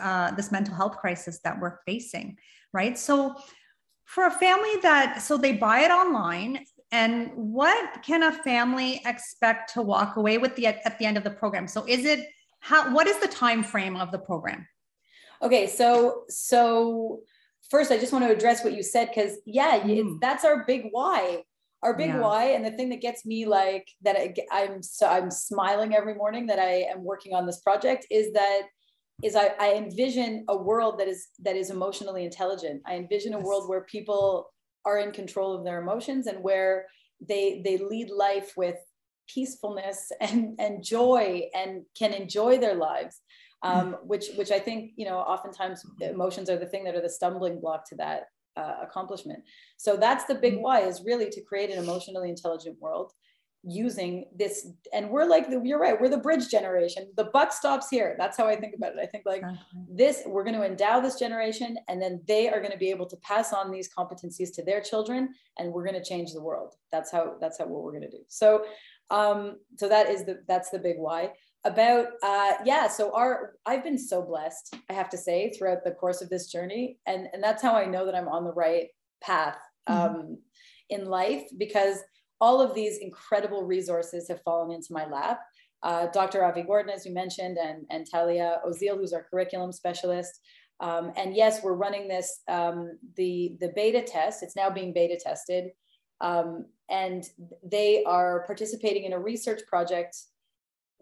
uh, 0.00 0.30
this 0.32 0.50
mental 0.50 0.74
health 0.74 0.96
crisis 0.96 1.40
that 1.44 1.60
we're 1.60 1.78
facing 1.86 2.36
right? 2.74 2.98
So 2.98 3.36
for 4.04 4.26
a 4.26 4.30
family 4.30 4.76
that 4.82 5.22
so 5.22 5.38
they 5.38 5.52
buy 5.52 5.80
it 5.80 5.90
online 5.90 6.66
and 6.92 7.30
what 7.34 8.02
can 8.02 8.24
a 8.24 8.32
family 8.32 9.00
expect 9.06 9.72
to 9.74 9.82
walk 9.82 10.16
away 10.16 10.36
with 10.36 10.54
the 10.56 10.66
at 10.66 10.98
the 10.98 11.06
end 11.06 11.16
of 11.16 11.24
the 11.24 11.30
program? 11.30 11.66
So 11.66 11.86
is 11.88 12.04
it 12.04 12.28
how 12.60 12.92
what 12.94 13.06
is 13.06 13.18
the 13.20 13.28
time 13.28 13.62
frame 13.62 13.96
of 13.96 14.12
the 14.12 14.18
program? 14.18 14.66
Okay 15.40 15.66
so 15.66 16.24
so 16.28 17.20
first, 17.70 17.90
I 17.90 17.98
just 17.98 18.12
want 18.12 18.24
to 18.24 18.32
address 18.32 18.64
what 18.64 18.74
you 18.74 18.82
said 18.82 19.08
because 19.14 19.38
yeah, 19.46 19.80
mm. 19.80 20.20
that's 20.20 20.44
our 20.44 20.64
big 20.66 20.88
why. 20.90 21.42
Our 21.82 21.94
big 21.94 22.08
yeah. 22.08 22.20
why, 22.20 22.44
and 22.52 22.64
the 22.64 22.70
thing 22.70 22.88
that 22.90 23.02
gets 23.02 23.26
me 23.26 23.44
like 23.44 23.86
that 24.02 24.16
I, 24.16 24.34
I'm 24.50 24.82
so 24.82 25.06
I'm 25.06 25.30
smiling 25.30 25.94
every 25.94 26.14
morning 26.14 26.46
that 26.46 26.58
I 26.58 26.86
am 26.90 27.04
working 27.04 27.34
on 27.34 27.44
this 27.44 27.60
project 27.60 28.06
is 28.10 28.32
that 28.32 28.62
is 29.22 29.36
I, 29.36 29.52
I 29.60 29.74
envision 29.74 30.44
a 30.48 30.56
world 30.56 30.98
that 30.98 31.08
is 31.08 31.28
that 31.42 31.56
is 31.56 31.70
emotionally 31.70 32.24
intelligent. 32.24 32.80
I 32.86 32.94
envision 32.94 33.32
yes. 33.32 33.42
a 33.42 33.44
world 33.44 33.68
where 33.68 33.82
people 33.82 34.50
are 34.86 34.98
in 34.98 35.12
control 35.12 35.54
of 35.54 35.64
their 35.64 35.80
emotions 35.80 36.26
and 36.26 36.42
where 36.42 36.86
they 37.20 37.60
they 37.64 37.76
lead 37.76 38.10
life 38.10 38.54
with 38.56 38.76
peacefulness 39.28 40.10
and 40.20 40.58
and 40.58 40.82
joy 40.82 41.42
and 41.54 41.82
can 41.98 42.12
enjoy 42.12 42.58
their 42.58 42.74
lives 42.74 43.20
um, 43.64 43.92
mm. 43.92 44.04
which 44.04 44.26
which 44.36 44.52
i 44.52 44.58
think 44.58 44.92
you 44.96 45.04
know 45.04 45.18
oftentimes 45.18 45.84
emotions 46.00 46.48
are 46.48 46.56
the 46.56 46.66
thing 46.66 46.84
that 46.84 46.94
are 46.94 47.02
the 47.02 47.10
stumbling 47.10 47.60
block 47.60 47.88
to 47.88 47.96
that 47.96 48.26
uh, 48.56 48.76
accomplishment. 48.82 49.42
So 49.76 49.96
that's 49.96 50.24
the 50.24 50.34
big 50.34 50.54
mm. 50.54 50.60
why 50.60 50.80
is 50.82 51.02
really 51.04 51.28
to 51.30 51.40
create 51.40 51.70
an 51.70 51.82
emotionally 51.82 52.28
intelligent 52.28 52.80
world 52.80 53.12
using 53.66 54.26
this 54.36 54.68
and 54.92 55.08
we're 55.08 55.24
like 55.24 55.48
the, 55.48 55.58
you're 55.64 55.80
right 55.80 55.98
we're 55.98 56.10
the 56.10 56.18
bridge 56.18 56.50
generation. 56.50 57.10
The 57.16 57.24
buck 57.24 57.50
stops 57.50 57.88
here. 57.88 58.14
That's 58.18 58.36
how 58.36 58.46
i 58.46 58.54
think 58.54 58.74
about 58.74 58.92
it. 58.92 58.98
I 59.00 59.06
think 59.06 59.24
like 59.24 59.42
this 59.88 60.22
we're 60.26 60.44
going 60.44 60.56
to 60.56 60.66
endow 60.66 61.00
this 61.00 61.18
generation 61.18 61.78
and 61.88 62.00
then 62.00 62.20
they 62.28 62.50
are 62.50 62.60
going 62.60 62.72
to 62.72 62.78
be 62.78 62.90
able 62.90 63.06
to 63.06 63.16
pass 63.22 63.54
on 63.54 63.70
these 63.70 63.88
competencies 63.88 64.54
to 64.56 64.62
their 64.62 64.82
children 64.82 65.30
and 65.58 65.72
we're 65.72 65.84
going 65.84 66.00
to 66.00 66.04
change 66.04 66.34
the 66.34 66.42
world. 66.42 66.74
That's 66.92 67.10
how 67.10 67.36
that's 67.40 67.58
how 67.58 67.64
what 67.64 67.82
we're 67.82 67.92
going 67.92 68.10
to 68.10 68.10
do. 68.10 68.22
So 68.28 68.66
um 69.10 69.56
so 69.78 69.88
that 69.88 70.10
is 70.10 70.26
the 70.26 70.42
that's 70.46 70.68
the 70.68 70.78
big 70.78 70.96
why 70.98 71.30
about 71.64 72.08
uh 72.22 72.52
yeah 72.64 72.86
so 72.86 73.10
our 73.14 73.54
i've 73.64 73.82
been 73.82 73.98
so 73.98 74.20
blessed 74.20 74.74
i 74.90 74.92
have 74.92 75.08
to 75.08 75.16
say 75.16 75.50
throughout 75.50 75.82
the 75.82 75.92
course 75.92 76.20
of 76.20 76.28
this 76.28 76.52
journey 76.52 76.98
and 77.06 77.26
and 77.32 77.42
that's 77.42 77.62
how 77.62 77.74
i 77.74 77.86
know 77.86 78.04
that 78.04 78.14
i'm 78.14 78.28
on 78.28 78.44
the 78.44 78.52
right 78.52 78.88
path 79.22 79.56
mm-hmm. 79.88 80.16
um 80.16 80.38
in 80.90 81.06
life 81.06 81.44
because 81.56 82.00
all 82.40 82.60
of 82.60 82.74
these 82.74 82.98
incredible 82.98 83.64
resources 83.64 84.28
have 84.28 84.42
fallen 84.42 84.70
into 84.70 84.92
my 84.92 85.06
lap. 85.06 85.40
Uh, 85.82 86.06
Dr. 86.08 86.44
Avi 86.44 86.62
Gordon, 86.62 86.92
as 86.92 87.06
you 87.06 87.12
mentioned, 87.12 87.58
and, 87.58 87.84
and 87.90 88.06
Talia 88.10 88.60
Ozil, 88.66 88.96
who's 88.96 89.12
our 89.12 89.26
curriculum 89.30 89.72
specialist. 89.72 90.40
Um, 90.80 91.12
and 91.16 91.34
yes, 91.34 91.62
we're 91.62 91.74
running 91.74 92.08
this, 92.08 92.40
um, 92.48 92.98
the, 93.16 93.56
the 93.60 93.72
beta 93.74 94.02
test, 94.02 94.42
it's 94.42 94.56
now 94.56 94.70
being 94.70 94.92
beta 94.92 95.18
tested. 95.22 95.70
Um, 96.20 96.66
and 96.90 97.24
they 97.62 98.02
are 98.04 98.44
participating 98.46 99.04
in 99.04 99.12
a 99.12 99.18
research 99.18 99.62
project. 99.66 100.16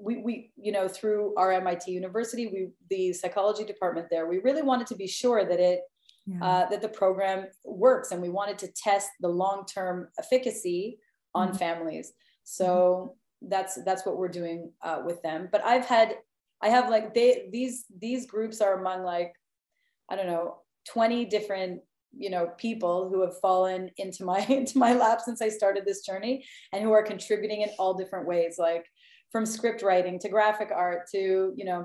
We, 0.02 0.18
we, 0.18 0.52
you 0.56 0.72
know, 0.72 0.88
through 0.88 1.34
RMIT 1.36 1.86
University, 1.86 2.46
we, 2.46 2.70
the 2.90 3.12
psychology 3.12 3.64
department 3.64 4.08
there, 4.10 4.26
we 4.26 4.38
really 4.38 4.62
wanted 4.62 4.86
to 4.88 4.96
be 4.96 5.06
sure 5.06 5.44
that 5.44 5.60
it, 5.60 5.80
yeah. 6.26 6.44
uh, 6.44 6.68
that 6.70 6.82
the 6.82 6.88
program 6.88 7.46
works. 7.64 8.10
And 8.10 8.20
we 8.20 8.28
wanted 8.28 8.58
to 8.58 8.68
test 8.72 9.10
the 9.20 9.28
long-term 9.28 10.08
efficacy 10.18 10.98
on 11.34 11.48
mm-hmm. 11.48 11.56
families. 11.56 12.12
So 12.44 13.14
mm-hmm. 13.42 13.48
that's 13.48 13.78
that's 13.84 14.04
what 14.04 14.16
we're 14.16 14.28
doing 14.28 14.72
uh, 14.82 15.02
with 15.04 15.22
them. 15.22 15.48
But 15.50 15.64
I've 15.64 15.86
had 15.86 16.16
I 16.60 16.68
have 16.68 16.90
like 16.90 17.14
they 17.14 17.48
these 17.50 17.84
these 18.00 18.26
groups 18.26 18.60
are 18.60 18.80
among 18.80 19.02
like 19.02 19.34
I 20.10 20.16
don't 20.16 20.26
know 20.26 20.58
20 20.88 21.24
different 21.26 21.80
you 22.16 22.30
know 22.30 22.50
people 22.58 23.08
who 23.08 23.22
have 23.22 23.38
fallen 23.40 23.90
into 23.96 24.24
my 24.24 24.40
into 24.48 24.78
my 24.78 24.94
lap 24.94 25.20
since 25.20 25.42
I 25.42 25.48
started 25.48 25.84
this 25.84 26.04
journey 26.04 26.44
and 26.72 26.82
who 26.82 26.92
are 26.92 27.02
contributing 27.02 27.62
in 27.62 27.70
all 27.78 27.94
different 27.94 28.26
ways 28.26 28.56
like 28.58 28.86
from 29.32 29.46
script 29.46 29.82
writing 29.82 30.18
to 30.18 30.28
graphic 30.28 30.70
art 30.74 31.08
to 31.10 31.52
you 31.56 31.64
know 31.64 31.84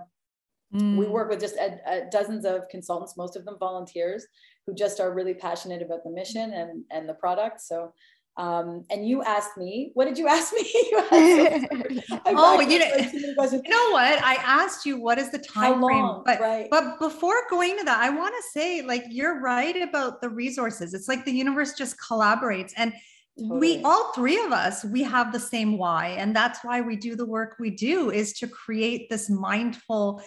mm. 0.75 0.97
we 0.97 1.07
work 1.07 1.29
with 1.29 1.39
just 1.39 1.55
a, 1.55 1.79
a 1.87 2.09
dozens 2.11 2.45
of 2.45 2.67
consultants 2.69 3.17
most 3.17 3.35
of 3.35 3.45
them 3.45 3.57
volunteers 3.59 4.25
who 4.67 4.75
just 4.75 4.99
are 4.99 5.13
really 5.13 5.33
passionate 5.33 5.81
about 5.81 6.03
the 6.03 6.11
mission 6.11 6.53
and 6.53 6.83
and 6.91 7.07
the 7.07 7.13
product 7.13 7.61
so 7.61 7.91
um, 8.37 8.85
and 8.91 9.07
you 9.07 9.23
asked 9.23 9.57
me, 9.57 9.89
what 9.95 10.05
did 10.05 10.17
you 10.17 10.27
ask 10.29 10.53
me? 10.53 10.61
you 10.91 10.97
asked 10.99 11.11
oh, 12.27 12.61
you 12.61 12.79
know, 12.79 12.85
you 12.85 13.61
know 13.69 13.91
what? 13.91 14.23
I 14.23 14.37
asked 14.45 14.85
you 14.85 15.01
what 15.01 15.17
is 15.17 15.31
the 15.31 15.39
time 15.39 15.81
frame, 15.81 16.21
but 16.23 16.39
right. 16.39 16.67
but 16.69 16.99
before 16.99 17.33
going 17.49 17.77
to 17.79 17.83
that, 17.85 17.99
I 17.99 18.09
want 18.09 18.35
to 18.35 18.43
say 18.59 18.83
like 18.83 19.03
you're 19.09 19.41
right 19.41 19.81
about 19.81 20.21
the 20.21 20.29
resources. 20.29 20.93
It's 20.93 21.07
like 21.07 21.25
the 21.25 21.31
universe 21.31 21.73
just 21.73 21.97
collaborates, 21.99 22.73
and 22.77 22.93
totally. 23.39 23.59
we 23.59 23.83
all 23.83 24.11
three 24.13 24.39
of 24.43 24.51
us 24.51 24.83
we 24.83 25.03
have 25.03 25.31
the 25.31 25.39
same 25.39 25.77
why, 25.77 26.15
and 26.19 26.35
that's 26.35 26.63
why 26.63 26.81
we 26.81 26.95
do 26.95 27.15
the 27.15 27.25
work 27.25 27.55
we 27.59 27.71
do 27.71 28.11
is 28.11 28.33
to 28.39 28.47
create 28.47 29.09
this 29.09 29.29
mindful 29.29 30.21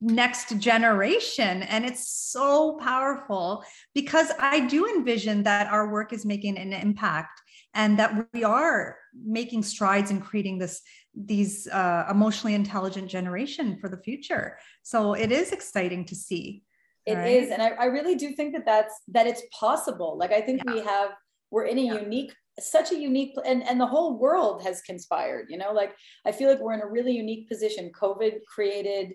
next 0.00 0.58
generation. 0.58 1.62
And 1.62 1.84
it's 1.84 2.08
so 2.08 2.78
powerful 2.82 3.64
because 3.94 4.30
I 4.38 4.60
do 4.60 4.86
envision 4.86 5.42
that 5.44 5.68
our 5.68 5.90
work 5.90 6.12
is 6.12 6.26
making 6.26 6.58
an 6.58 6.72
impact 6.72 7.40
and 7.74 7.98
that 7.98 8.28
we 8.32 8.44
are 8.44 8.96
making 9.26 9.62
strides 9.62 10.10
in 10.10 10.20
creating 10.20 10.58
this 10.58 10.80
these 11.14 11.68
uh, 11.68 12.06
emotionally 12.10 12.54
intelligent 12.54 13.08
generation 13.08 13.78
for 13.80 13.88
the 13.88 13.98
future 13.98 14.58
so 14.82 15.14
it 15.14 15.30
is 15.30 15.52
exciting 15.52 16.04
to 16.04 16.14
see 16.14 16.62
It 17.06 17.14
right? 17.14 17.42
is, 17.42 17.50
and 17.50 17.62
I, 17.62 17.68
I, 17.68 17.84
really 17.86 18.16
do 18.16 18.32
think 18.32 18.52
that 18.54 18.64
that's 18.64 18.94
that 19.08 19.26
it's 19.26 19.42
possible 19.52 20.16
like 20.18 20.32
i 20.32 20.40
think 20.40 20.62
yeah. 20.64 20.72
we 20.72 20.80
have 20.80 21.10
we're 21.50 21.66
in 21.66 21.78
a 21.78 21.82
yeah. 21.82 22.00
unique 22.00 22.32
such 22.60 22.92
a 22.92 22.98
unique 22.98 23.34
and 23.44 23.66
and 23.68 23.80
the 23.80 23.86
whole 23.86 24.18
world 24.18 24.62
has 24.62 24.80
conspired 24.82 25.46
you 25.48 25.58
know 25.58 25.72
like 25.72 25.94
i 26.24 26.30
feel 26.30 26.48
like 26.48 26.60
we're 26.60 26.74
in 26.74 26.82
a 26.82 26.86
really 26.86 27.12
unique 27.12 27.48
position 27.48 27.90
covid 28.00 28.38
created 28.46 29.14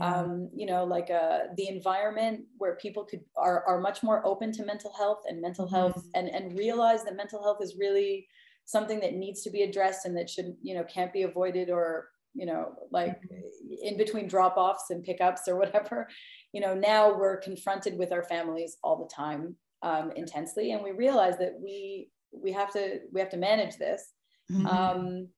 um, 0.00 0.48
you 0.54 0.66
know, 0.66 0.84
like 0.84 1.10
uh, 1.10 1.40
the 1.56 1.68
environment 1.68 2.44
where 2.56 2.76
people 2.76 3.04
could 3.04 3.20
are, 3.36 3.64
are 3.66 3.80
much 3.80 4.02
more 4.02 4.26
open 4.26 4.50
to 4.52 4.64
mental 4.64 4.92
health 4.96 5.22
and 5.28 5.40
mental 5.40 5.68
health 5.68 5.96
mm-hmm. 5.96 6.08
and, 6.14 6.28
and 6.28 6.58
realize 6.58 7.04
that 7.04 7.16
mental 7.16 7.42
health 7.42 7.58
is 7.60 7.76
really 7.78 8.26
something 8.64 9.00
that 9.00 9.14
needs 9.14 9.42
to 9.42 9.50
be 9.50 9.62
addressed 9.62 10.06
and 10.06 10.16
that 10.16 10.30
should, 10.30 10.54
you 10.62 10.74
know, 10.74 10.84
can't 10.84 11.12
be 11.12 11.22
avoided 11.22 11.68
or, 11.68 12.08
you 12.34 12.46
know, 12.46 12.72
like 12.90 13.20
mm-hmm. 13.20 13.74
in 13.82 13.98
between 13.98 14.26
drop 14.26 14.56
offs 14.56 14.90
and 14.90 15.04
pickups 15.04 15.46
or 15.46 15.56
whatever. 15.58 16.08
You 16.52 16.62
know, 16.62 16.74
now 16.74 17.14
we're 17.14 17.36
confronted 17.36 17.98
with 17.98 18.10
our 18.10 18.22
families 18.22 18.78
all 18.82 18.96
the 18.96 19.14
time 19.14 19.56
um, 19.82 20.12
intensely, 20.16 20.72
and 20.72 20.82
we 20.82 20.92
realize 20.92 21.38
that 21.38 21.54
we 21.62 22.10
we 22.32 22.52
have 22.52 22.72
to 22.72 23.00
we 23.12 23.20
have 23.20 23.30
to 23.30 23.36
manage 23.36 23.76
this. 23.76 24.12
Mm-hmm. 24.50 24.66
Um, 24.66 25.28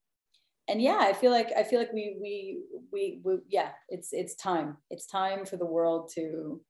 and 0.68 0.80
yeah 0.80 0.98
i 1.00 1.12
feel 1.12 1.32
like 1.32 1.50
i 1.56 1.64
feel 1.64 1.80
like 1.80 1.92
we, 1.92 2.16
we 2.20 2.60
we 2.92 3.20
we 3.24 3.38
yeah 3.48 3.70
it's 3.88 4.12
it's 4.12 4.34
time. 4.36 4.76
It's 4.90 5.06
time 5.06 5.44
for 5.44 5.56
the 5.56 5.66
world 5.66 6.10
to 6.14 6.60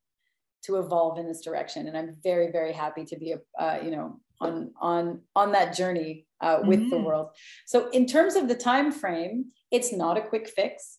to 0.65 0.77
evolve 0.77 1.19
in 1.19 1.27
this 1.27 1.43
direction. 1.43 1.89
And 1.89 1.97
i'm 1.97 2.17
very 2.23 2.51
very 2.51 2.73
happy 2.73 3.05
to 3.05 3.17
be 3.17 3.33
a 3.33 3.63
uh, 3.63 3.79
you 3.83 3.91
know 3.91 4.21
on 4.41 4.73
on 4.81 5.21
on 5.37 5.53
that 5.53 5.77
journey 5.77 6.27
uh, 6.41 6.61
with 6.65 6.81
mm-hmm. 6.81 6.91
the 6.91 6.99
world. 6.99 7.29
So 7.67 7.91
in 7.91 8.07
terms 8.07 8.37
of 8.37 8.49
the 8.49 8.55
time 8.55 8.93
frame 8.93 9.47
it's 9.71 9.93
not 9.93 10.17
a 10.17 10.23
quick 10.23 10.49
fix. 10.49 10.99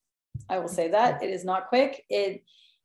I 0.49 0.57
will 0.57 0.67
say 0.67 0.89
that. 0.89 1.21
It 1.21 1.29
is 1.29 1.45
not 1.45 1.67
quick. 1.67 2.03
It 2.09 2.43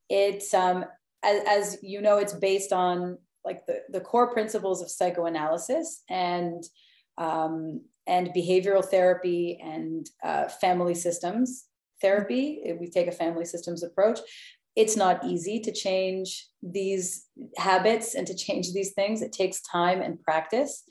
it's 0.09 0.53
um 0.53 0.85
as, 1.23 1.43
as 1.47 1.77
you 1.83 2.01
know 2.01 2.17
it's 2.17 2.33
based 2.33 2.71
on 2.71 3.17
like 3.45 3.65
the 3.65 3.81
the 3.89 4.01
core 4.01 4.31
principles 4.31 4.81
of 4.81 4.89
psychoanalysis 4.89 6.03
and 6.09 6.63
um, 7.17 7.81
and 8.07 8.29
behavioral 8.29 8.83
therapy 8.83 9.59
and 9.61 10.09
uh, 10.23 10.47
family 10.47 10.95
systems 10.95 11.65
therapy. 12.01 12.61
We 12.79 12.89
take 12.89 13.07
a 13.07 13.11
family 13.11 13.45
systems 13.45 13.83
approach. 13.83 14.19
It's 14.75 14.95
not 14.95 15.25
easy 15.25 15.59
to 15.61 15.71
change 15.71 16.47
these 16.63 17.25
habits 17.57 18.15
and 18.15 18.25
to 18.27 18.35
change 18.35 18.73
these 18.73 18.93
things. 18.93 19.21
It 19.21 19.33
takes 19.33 19.61
time 19.61 20.01
and 20.01 20.21
practice. 20.21 20.83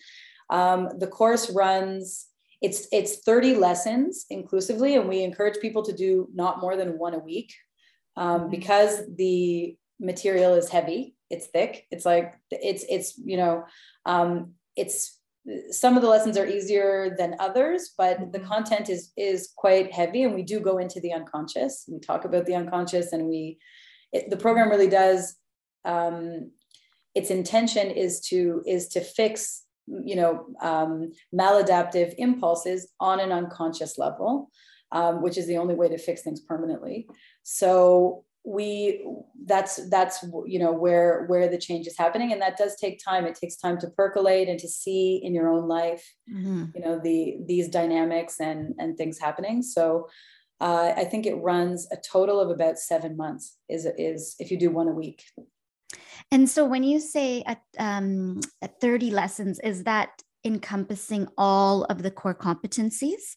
Um, 0.51 0.91
the 0.99 1.07
course 1.07 1.51
runs 1.51 2.27
it's 2.61 2.89
it's 2.91 3.21
30 3.21 3.55
lessons 3.55 4.27
inclusively 4.31 4.97
and 4.97 5.09
we 5.09 5.23
encourage 5.23 5.61
people 5.61 5.85
to 5.85 5.93
do 5.93 6.29
not 6.35 6.61
more 6.61 6.77
than 6.77 6.99
one 6.99 7.15
a 7.15 7.19
week 7.19 7.55
um, 8.17 8.43
mm-hmm. 8.43 8.51
because 8.51 9.03
the 9.17 9.77
material 10.01 10.55
is 10.55 10.69
heavy 10.69 11.15
it's 11.31 11.47
thick. 11.47 11.87
It's 11.91 12.05
like 12.05 12.35
it's 12.51 12.85
it's 12.89 13.19
you 13.19 13.37
know 13.37 13.65
um, 14.07 14.53
it's 14.77 15.19
some 15.71 15.97
of 15.97 16.03
the 16.03 16.09
lessons 16.09 16.37
are 16.37 16.47
easier 16.47 17.15
than 17.17 17.35
others 17.39 17.95
but 17.97 18.19
the 18.33 18.39
mm-hmm. 18.39 18.49
content 18.49 18.91
is 18.91 19.13
is 19.17 19.51
quite 19.57 19.91
heavy 19.91 20.23
and 20.23 20.35
we 20.35 20.43
do 20.43 20.61
go 20.61 20.79
into 20.79 21.01
the 21.01 21.13
unconscious. 21.13 21.85
We 21.89 22.01
talk 22.01 22.25
about 22.25 22.47
the 22.47 22.55
unconscious 22.55 23.13
and 23.13 23.27
we 23.27 23.59
it, 24.13 24.31
the 24.31 24.37
program 24.37 24.71
really 24.71 24.89
does 24.89 25.37
um, 25.85 26.51
its 27.15 27.31
intention 27.31 27.91
is 27.91 28.21
to 28.29 28.63
is 28.67 28.89
to 28.89 29.01
fix 29.01 29.65
you 29.87 30.17
know 30.17 30.47
um, 30.61 31.13
maladaptive 31.35 32.15
impulses 32.19 32.93
on 33.01 33.21
an 33.21 33.33
unconscious 33.33 33.97
level 33.97 34.51
um, 34.93 35.23
which 35.23 35.37
is 35.37 35.47
the 35.47 35.59
only 35.59 35.75
way 35.75 35.89
to 35.89 35.99
fix 35.99 36.23
things 36.23 36.41
permanently. 36.41 37.09
So 37.43 38.25
we 38.49 39.05
that's 39.45 39.89
that's 39.91 40.25
you 40.47 40.59
know 40.59 40.73
where 40.73 41.27
where 41.27 41.49
the 41.49 41.59
change 41.59 41.87
is 41.87 41.99
happening 41.99 42.33
and 42.33 42.41
that 42.41 42.57
does 42.57 42.77
take 42.77 42.99
time. 43.05 43.27
It 43.27 43.35
takes 43.35 43.57
time 43.57 43.79
to 43.81 43.89
percolate 43.89 44.49
and 44.49 44.59
to 44.59 44.69
see 44.69 45.21
in 45.23 45.35
your 45.35 45.49
own 45.49 45.69
life 45.69 46.05
mm-hmm. 46.33 46.67
you 46.75 46.81
know 46.81 46.99
the 46.99 47.37
these 47.47 47.69
dynamics 47.69 48.41
and 48.41 48.75
and 48.79 48.97
things 48.97 49.19
happening. 49.19 49.63
So 49.63 50.09
uh, 50.61 50.93
i 50.97 51.05
think 51.05 51.25
it 51.25 51.37
runs 51.37 51.87
a 51.93 51.97
total 51.97 52.41
of 52.41 52.51
about 52.51 52.79
seven 52.79 53.17
months 53.17 53.57
is 53.69 53.87
is 53.97 54.35
if 54.39 54.51
you 54.51 54.59
do 54.59 54.71
one 54.71 54.89
a 54.89 54.93
week. 54.93 55.23
And 56.31 56.49
so 56.49 56.67
when 56.67 56.83
you 56.83 57.01
say 57.01 57.43
at, 57.47 57.63
um, 57.79 58.41
at 58.61 58.81
30 58.81 59.11
lessons 59.11 59.59
is 59.61 59.85
that 59.85 60.11
encompassing 60.45 61.27
all 61.39 61.85
of 61.85 62.03
the 62.03 62.11
core 62.11 62.35
competencies 62.35 63.37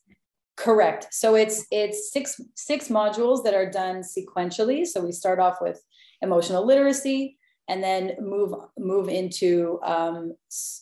Correct. 0.62 1.08
So 1.12 1.36
it's 1.36 1.66
it's 1.72 2.12
six 2.12 2.40
six 2.56 2.88
modules 2.88 3.44
that 3.44 3.54
are 3.54 3.70
done 3.70 4.02
sequentially. 4.02 4.86
So 4.86 5.04
we 5.04 5.12
start 5.12 5.40
off 5.40 5.58
with 5.60 5.84
emotional 6.22 6.66
literacy, 6.66 7.38
and 7.72 7.82
then 7.82 8.16
move 8.20 8.54
move 8.78 9.08
into 9.08 9.80
um, 9.84 10.34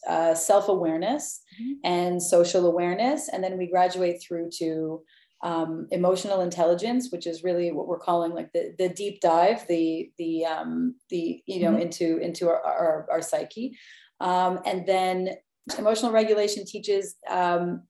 uh, 0.07 0.33
self-awareness 0.33 1.41
mm-hmm. 1.61 1.73
and 1.83 2.21
social 2.21 2.65
awareness 2.65 3.29
and 3.29 3.43
then 3.43 3.57
we 3.57 3.67
graduate 3.67 4.21
through 4.21 4.49
to 4.57 5.01
um, 5.43 5.87
emotional 5.91 6.41
intelligence 6.41 7.09
which 7.11 7.27
is 7.27 7.43
really 7.43 7.71
what 7.71 7.87
we're 7.87 7.99
calling 7.99 8.33
like 8.33 8.51
the, 8.53 8.73
the 8.79 8.89
deep 8.89 9.21
dive 9.21 9.65
the 9.67 10.11
the 10.17 10.45
um, 10.45 10.95
the 11.09 11.41
you 11.45 11.61
know 11.61 11.71
mm-hmm. 11.71 11.83
into 11.83 12.17
into 12.17 12.49
our, 12.49 12.61
our, 12.61 13.07
our 13.11 13.21
psyche 13.21 13.77
um, 14.19 14.59
and 14.65 14.85
then 14.87 15.29
emotional 15.77 16.11
regulation 16.11 16.65
teaches 16.65 17.15
um, 17.29 17.83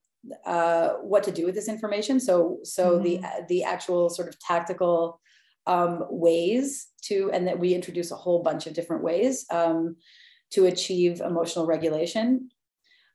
uh, 0.45 0.89
what 1.01 1.23
to 1.23 1.31
do 1.31 1.45
with 1.45 1.55
this 1.55 1.69
information 1.69 2.19
so 2.19 2.59
so 2.63 2.99
mm-hmm. 2.99 3.03
the 3.03 3.21
the 3.47 3.63
actual 3.63 4.09
sort 4.09 4.27
of 4.27 4.38
tactical 4.39 5.19
um, 5.69 6.03
ways 6.09 6.88
to, 7.03 7.29
and 7.31 7.47
that 7.47 7.59
we 7.59 7.73
introduce 7.73 8.11
a 8.11 8.15
whole 8.15 8.41
bunch 8.41 8.65
of 8.65 8.73
different 8.73 9.03
ways 9.03 9.45
um, 9.51 9.95
to 10.51 10.65
achieve 10.65 11.21
emotional 11.21 11.65
regulation. 11.65 12.49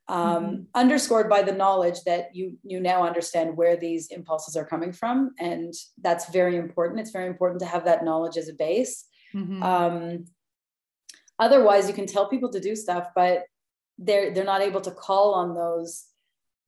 Um, 0.07 0.45
mm-hmm. 0.45 0.61
Underscored 0.73 1.29
by 1.29 1.41
the 1.41 1.51
knowledge 1.51 2.01
that 2.05 2.33
you 2.33 2.57
you 2.63 2.79
now 2.79 3.03
understand 3.03 3.57
where 3.57 3.75
these 3.75 4.07
impulses 4.11 4.55
are 4.55 4.65
coming 4.65 4.93
from, 4.93 5.31
and 5.39 5.73
that's 6.01 6.29
very 6.29 6.55
important. 6.55 6.99
It's 6.99 7.11
very 7.11 7.27
important 7.27 7.59
to 7.61 7.65
have 7.65 7.85
that 7.85 8.05
knowledge 8.05 8.37
as 8.37 8.47
a 8.47 8.53
base. 8.53 9.05
Mm-hmm. 9.33 9.63
Um, 9.63 10.25
otherwise, 11.39 11.87
you 11.87 11.93
can 11.93 12.05
tell 12.05 12.29
people 12.29 12.51
to 12.51 12.59
do 12.59 12.75
stuff, 12.75 13.09
but 13.15 13.45
they're 13.97 14.31
they're 14.31 14.45
not 14.45 14.61
able 14.61 14.81
to 14.81 14.91
call 14.91 15.33
on 15.33 15.55
those 15.55 16.05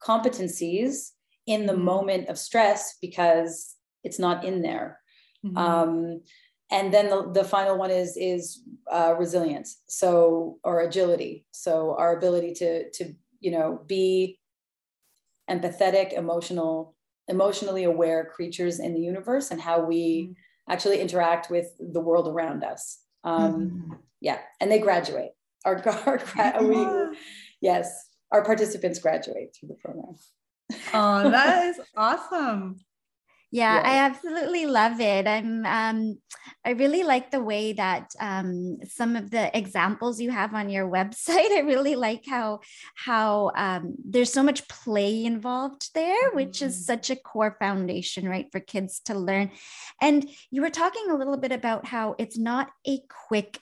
competencies 0.03 1.11
in 1.45 1.65
the 1.65 1.73
mm-hmm. 1.73 1.83
moment 1.83 2.29
of 2.29 2.37
stress 2.37 2.97
because 3.01 3.75
it's 4.03 4.19
not 4.19 4.43
in 4.43 4.61
there 4.61 4.99
Mm-hmm. 5.45 5.57
Um, 5.57 6.21
and 6.69 6.93
then 6.93 7.09
the, 7.09 7.31
the 7.31 7.43
final 7.43 7.77
one 7.77 7.91
is 7.91 8.17
is 8.17 8.61
uh, 8.91 9.15
resilience 9.17 9.81
so 9.87 10.57
or 10.63 10.81
agility 10.81 11.45
so 11.51 11.95
our 11.97 12.17
ability 12.17 12.53
to 12.55 12.89
to 12.91 13.13
you 13.39 13.51
know 13.51 13.81
be 13.87 14.39
empathetic 15.49 16.13
emotional 16.13 16.95
emotionally 17.29 17.83
aware 17.85 18.25
creatures 18.25 18.79
in 18.79 18.93
the 18.93 18.99
universe 18.99 19.51
and 19.51 19.61
how 19.61 19.85
we 19.85 20.29
mm-hmm. 20.29 20.71
actually 20.71 20.99
interact 20.99 21.49
with 21.49 21.67
the 21.79 22.01
world 22.01 22.27
around 22.27 22.63
us 22.63 22.99
um, 23.23 23.53
mm-hmm. 23.53 23.93
yeah 24.19 24.39
and 24.59 24.69
they 24.71 24.79
graduate 24.79 25.31
our, 25.63 25.81
our 26.39 26.63
we, 26.63 27.17
yes 27.61 28.09
our 28.31 28.43
participants 28.43 28.99
graduate 28.99 29.55
through 29.55 29.69
the 29.69 29.75
program 29.75 30.15
oh 30.93 31.29
that 31.31 31.65
is 31.65 31.79
awesome 31.95 32.77
yeah, 33.49 33.75
yeah, 33.75 33.89
I 33.89 34.05
absolutely 34.05 34.65
love 34.65 34.99
it. 34.99 35.25
I'm 35.25 35.65
um, 35.65 36.17
I 36.65 36.71
really 36.71 37.03
like 37.03 37.31
the 37.31 37.41
way 37.41 37.71
that 37.73 38.11
um, 38.19 38.79
some 38.83 39.15
of 39.15 39.31
the 39.31 39.57
examples 39.57 40.19
you 40.19 40.31
have 40.31 40.53
on 40.53 40.69
your 40.69 40.89
website. 40.97 41.51
I 41.51 41.61
really 41.61 41.95
like 41.95 42.25
how 42.27 42.59
how 42.95 43.51
um, 43.55 43.95
there's 44.03 44.33
so 44.33 44.43
much 44.43 44.67
play 44.67 45.23
involved 45.23 45.93
there, 45.93 46.31
which 46.33 46.61
is 46.61 46.75
mm-hmm. 46.75 46.83
such 46.83 47.09
a 47.09 47.15
core 47.15 47.55
foundation, 47.57 48.27
right, 48.27 48.47
for 48.51 48.59
kids 48.59 48.99
to 49.05 49.17
learn. 49.17 49.51
And 50.01 50.29
you 50.51 50.61
were 50.61 50.69
talking 50.69 51.05
a 51.09 51.15
little 51.15 51.37
bit 51.37 51.53
about 51.53 51.85
how 51.85 52.15
it's 52.17 52.37
not 52.37 52.69
a 52.85 52.99
quick 53.29 53.59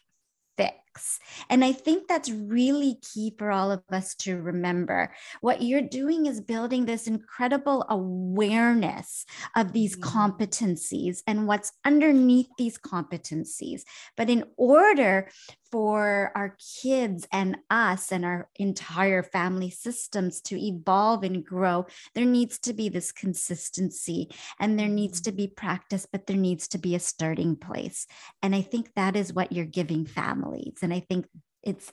And 1.50 1.64
I 1.64 1.72
think 1.72 2.08
that's 2.08 2.30
really 2.30 2.98
key 3.02 3.34
for 3.38 3.52
all 3.52 3.72
of 3.72 3.84
us 3.92 4.16
to 4.16 4.42
remember. 4.42 5.14
What 5.42 5.62
you're 5.62 5.82
doing 5.82 6.26
is 6.26 6.42
building 6.42 6.86
this 6.86 7.08
incredible 7.08 7.86
awareness 7.90 9.26
of 9.56 9.74
these 9.74 9.96
mm-hmm. 9.96 10.18
competencies 10.18 11.22
and 11.28 11.48
what's 11.48 11.72
underneath 11.84 12.48
these 12.58 12.78
competencies. 12.78 13.84
But 14.18 14.30
in 14.30 14.46
order 14.58 15.30
for 15.76 16.32
our 16.36 16.56
kids 16.82 17.28
and 17.34 17.58
us 17.70 18.10
and 18.10 18.24
our 18.24 18.48
entire 18.56 19.22
family 19.22 19.70
systems 19.70 20.40
to 20.40 20.58
evolve 20.58 21.22
and 21.22 21.46
grow, 21.46 21.86
there 22.14 22.24
needs 22.24 22.58
to 22.58 22.72
be 22.72 22.88
this 22.88 23.12
consistency 23.12 24.30
and 24.58 24.80
there 24.80 24.88
needs 24.88 25.20
to 25.20 25.32
mm-hmm. 25.32 25.38
be 25.38 25.48
practice, 25.48 26.08
but 26.10 26.28
there 26.28 26.38
needs 26.38 26.70
to 26.70 26.78
be 26.78 26.96
a 26.96 27.00
starting 27.00 27.58
place. 27.58 28.08
And 28.42 28.56
I 28.56 28.62
think 28.62 28.94
that 28.96 29.18
is 29.18 29.34
what 29.34 29.52
you're 29.52 29.66
giving 29.66 30.06
families. 30.06 30.78
And 30.82 30.94
I 30.94 31.02
think 31.02 31.26
it's 31.62 31.92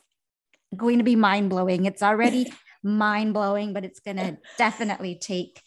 going 0.76 0.98
to 0.98 1.04
be 1.04 1.16
mind 1.16 1.50
blowing. 1.50 1.84
It's 1.84 2.04
already 2.04 2.52
mind 2.84 3.34
blowing, 3.34 3.72
but 3.72 3.84
it's 3.84 3.98
going 3.98 4.18
to 4.18 4.38
definitely 4.58 5.16
take 5.16 5.60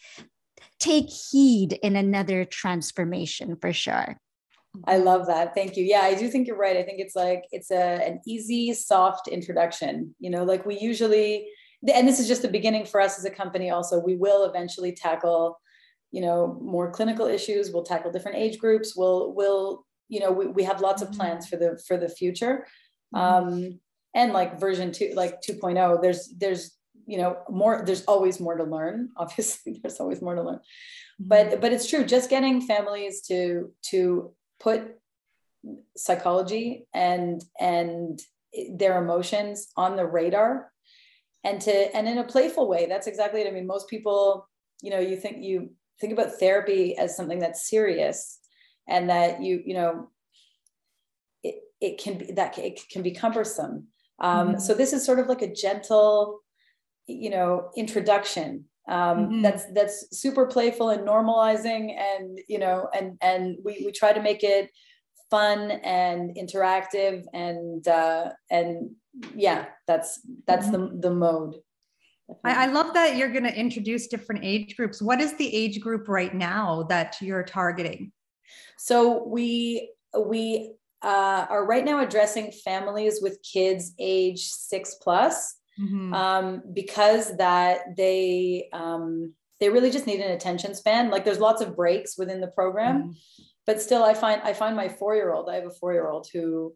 take 0.80 1.10
heed 1.10 1.74
in 1.74 1.96
another 1.96 2.46
transformation 2.46 3.56
for 3.60 3.74
sure. 3.74 4.18
I 4.84 4.98
love 4.98 5.26
that. 5.26 5.54
Thank 5.54 5.76
you. 5.76 5.84
Yeah, 5.84 6.00
I 6.00 6.14
do 6.14 6.28
think 6.28 6.46
you're 6.46 6.56
right. 6.56 6.76
I 6.76 6.82
think 6.82 7.00
it's 7.00 7.16
like 7.16 7.44
it's 7.52 7.70
a 7.70 8.06
an 8.06 8.20
easy, 8.26 8.72
soft 8.74 9.28
introduction. 9.28 10.14
You 10.18 10.30
know, 10.30 10.44
like 10.44 10.66
we 10.66 10.78
usually, 10.78 11.48
and 11.92 12.06
this 12.06 12.18
is 12.18 12.28
just 12.28 12.42
the 12.42 12.48
beginning 12.48 12.84
for 12.84 13.00
us 13.00 13.18
as 13.18 13.24
a 13.24 13.30
company. 13.30 13.70
Also, 13.70 13.98
we 13.98 14.16
will 14.16 14.44
eventually 14.44 14.92
tackle, 14.92 15.58
you 16.12 16.20
know, 16.20 16.58
more 16.62 16.90
clinical 16.90 17.26
issues. 17.26 17.70
We'll 17.70 17.84
tackle 17.84 18.12
different 18.12 18.38
age 18.38 18.58
groups. 18.58 18.94
We'll 18.96 19.34
we'll 19.34 19.84
you 20.08 20.20
know 20.20 20.32
we, 20.32 20.46
we 20.46 20.62
have 20.64 20.80
lots 20.80 21.02
of 21.02 21.12
plans 21.12 21.46
for 21.46 21.56
the 21.56 21.80
for 21.86 21.96
the 21.96 22.08
future. 22.08 22.66
Mm-hmm. 23.14 23.48
Um, 23.48 23.80
and 24.14 24.32
like 24.32 24.58
version 24.58 24.92
two, 24.92 25.12
like 25.14 25.42
2.0, 25.42 26.00
there's 26.00 26.32
there's 26.38 26.76
you 27.06 27.18
know 27.18 27.38
more. 27.48 27.82
There's 27.84 28.04
always 28.04 28.40
more 28.40 28.56
to 28.56 28.64
learn. 28.64 29.10
Obviously, 29.16 29.80
there's 29.82 30.00
always 30.00 30.22
more 30.22 30.34
to 30.34 30.42
learn 30.42 30.60
but 31.18 31.46
mm-hmm. 31.46 31.60
but 31.60 31.72
it's 31.72 31.88
true 31.88 32.04
just 32.04 32.30
getting 32.30 32.60
families 32.60 33.22
to 33.22 33.72
to 33.82 34.32
put 34.60 34.96
psychology 35.96 36.86
and 36.94 37.42
and 37.58 38.20
their 38.74 39.02
emotions 39.02 39.68
on 39.76 39.96
the 39.96 40.06
radar 40.06 40.70
and 41.44 41.60
to 41.60 41.96
and 41.96 42.08
in 42.08 42.18
a 42.18 42.24
playful 42.24 42.68
way. 42.68 42.86
That's 42.86 43.06
exactly 43.06 43.40
it. 43.40 43.48
I 43.48 43.50
mean 43.50 43.66
most 43.66 43.88
people 43.88 44.48
you 44.82 44.90
know 44.90 45.00
you 45.00 45.16
think 45.16 45.42
you 45.42 45.70
think 46.00 46.12
about 46.12 46.38
therapy 46.38 46.96
as 46.96 47.16
something 47.16 47.38
that's 47.38 47.68
serious 47.68 48.38
and 48.88 49.10
that 49.10 49.42
you 49.42 49.62
you 49.64 49.74
know 49.74 50.08
it, 51.42 51.56
it 51.80 51.98
can 51.98 52.18
be 52.18 52.32
that 52.32 52.58
it 52.58 52.80
can 52.90 53.02
be 53.02 53.12
cumbersome. 53.12 53.88
Um, 54.18 54.48
mm-hmm. 54.48 54.58
so 54.60 54.74
this 54.74 54.92
is 54.92 55.04
sort 55.04 55.18
of 55.18 55.26
like 55.26 55.42
a 55.42 55.52
gentle 55.52 56.40
you 57.06 57.30
know 57.30 57.70
introduction 57.76 58.64
um, 58.88 59.18
mm-hmm. 59.18 59.42
that's 59.42 59.64
that's 59.72 60.16
super 60.16 60.46
playful 60.46 60.90
and 60.90 61.06
normalizing 61.06 61.96
and 61.98 62.38
you 62.48 62.58
know 62.58 62.88
and 62.94 63.16
and 63.20 63.56
we, 63.64 63.82
we 63.84 63.92
try 63.92 64.12
to 64.12 64.22
make 64.22 64.44
it 64.44 64.70
fun 65.30 65.70
and 65.70 66.36
interactive 66.36 67.24
and 67.32 67.86
uh, 67.88 68.30
and 68.50 68.90
yeah 69.34 69.66
that's 69.86 70.20
that's 70.46 70.68
mm-hmm. 70.68 70.96
the 70.96 71.08
the 71.08 71.14
mode 71.14 71.56
I, 72.44 72.64
I 72.64 72.66
love 72.66 72.92
that 72.94 73.16
you're 73.16 73.30
going 73.30 73.44
to 73.44 73.56
introduce 73.56 74.08
different 74.08 74.44
age 74.44 74.76
groups 74.76 75.02
what 75.02 75.20
is 75.20 75.36
the 75.36 75.54
age 75.54 75.80
group 75.80 76.08
right 76.08 76.34
now 76.34 76.84
that 76.88 77.16
you're 77.20 77.44
targeting 77.44 78.12
so 78.78 79.26
we 79.26 79.90
we 80.18 80.74
uh, 81.02 81.46
are 81.48 81.66
right 81.66 81.84
now 81.84 82.00
addressing 82.00 82.50
families 82.50 83.20
with 83.20 83.38
kids 83.42 83.92
age 83.98 84.44
six 84.48 84.96
plus 85.02 85.56
mm-hmm. 85.78 86.14
um, 86.14 86.62
because 86.72 87.36
that 87.36 87.96
they 87.96 88.68
um, 88.72 89.34
they 89.60 89.68
really 89.68 89.90
just 89.90 90.06
need 90.06 90.20
an 90.20 90.32
attention 90.32 90.74
span. 90.74 91.10
Like 91.10 91.24
there's 91.24 91.38
lots 91.38 91.62
of 91.62 91.76
breaks 91.76 92.18
within 92.18 92.40
the 92.40 92.48
program, 92.48 93.02
mm-hmm. 93.02 93.42
but 93.66 93.80
still, 93.80 94.04
I 94.04 94.14
find 94.14 94.42
I 94.42 94.52
find 94.52 94.76
my 94.76 94.88
four 94.88 95.14
year 95.14 95.32
old. 95.32 95.48
I 95.48 95.56
have 95.56 95.66
a 95.66 95.70
four 95.70 95.92
year 95.92 96.08
old 96.08 96.28
who 96.32 96.74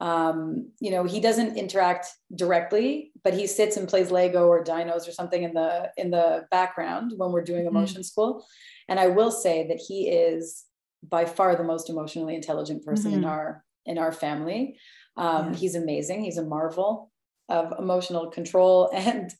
um, 0.00 0.70
you 0.80 0.90
know 0.90 1.04
he 1.04 1.20
doesn't 1.20 1.56
interact 1.56 2.08
directly 2.34 3.12
but 3.22 3.32
he 3.32 3.46
sits 3.46 3.76
and 3.76 3.88
plays 3.88 4.10
lego 4.10 4.46
or 4.46 4.64
dinos 4.64 5.08
or 5.08 5.12
something 5.12 5.44
in 5.44 5.54
the 5.54 5.90
in 5.96 6.10
the 6.10 6.46
background 6.50 7.12
when 7.16 7.32
we're 7.32 7.44
doing 7.44 7.64
mm-hmm. 7.64 7.76
emotion 7.76 7.96
mm-hmm. 7.96 8.02
school 8.02 8.46
and 8.88 8.98
i 8.98 9.06
will 9.06 9.30
say 9.30 9.66
that 9.68 9.78
he 9.78 10.08
is 10.08 10.64
by 11.02 11.24
far 11.24 11.54
the 11.54 11.62
most 11.62 11.88
emotionally 11.88 12.34
intelligent 12.34 12.84
person 12.84 13.12
mm-hmm. 13.12 13.20
in 13.20 13.24
our 13.24 13.64
in 13.86 13.98
our 13.98 14.12
family 14.12 14.76
um, 15.16 15.52
yeah. 15.52 15.58
he's 15.58 15.74
amazing 15.74 16.22
he's 16.22 16.38
a 16.38 16.44
marvel 16.44 17.12
of 17.48 17.72
emotional 17.78 18.30
control 18.30 18.90
and 18.94 19.32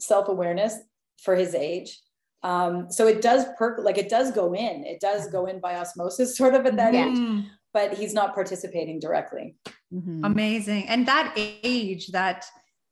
self-awareness 0.00 0.76
for 1.22 1.34
his 1.34 1.54
age 1.54 2.00
um, 2.42 2.90
so 2.90 3.06
it 3.06 3.22
does 3.22 3.44
perk 3.56 3.78
like 3.84 3.98
it 3.98 4.08
does 4.08 4.32
go 4.32 4.52
in 4.52 4.84
it 4.84 5.00
does 5.00 5.28
go 5.28 5.46
in 5.46 5.60
by 5.60 5.76
osmosis 5.76 6.36
sort 6.40 6.54
of 6.54 6.66
at 6.66 6.76
that 6.76 6.94
yeah. 6.94 7.10
age 7.10 7.44
but 7.72 7.94
he's 7.94 8.14
not 8.14 8.34
participating 8.34 8.98
directly 8.98 9.56
mm-hmm. 9.92 10.24
amazing 10.24 10.88
and 10.88 11.06
that 11.06 11.32
age 11.36 12.08
that 12.08 12.44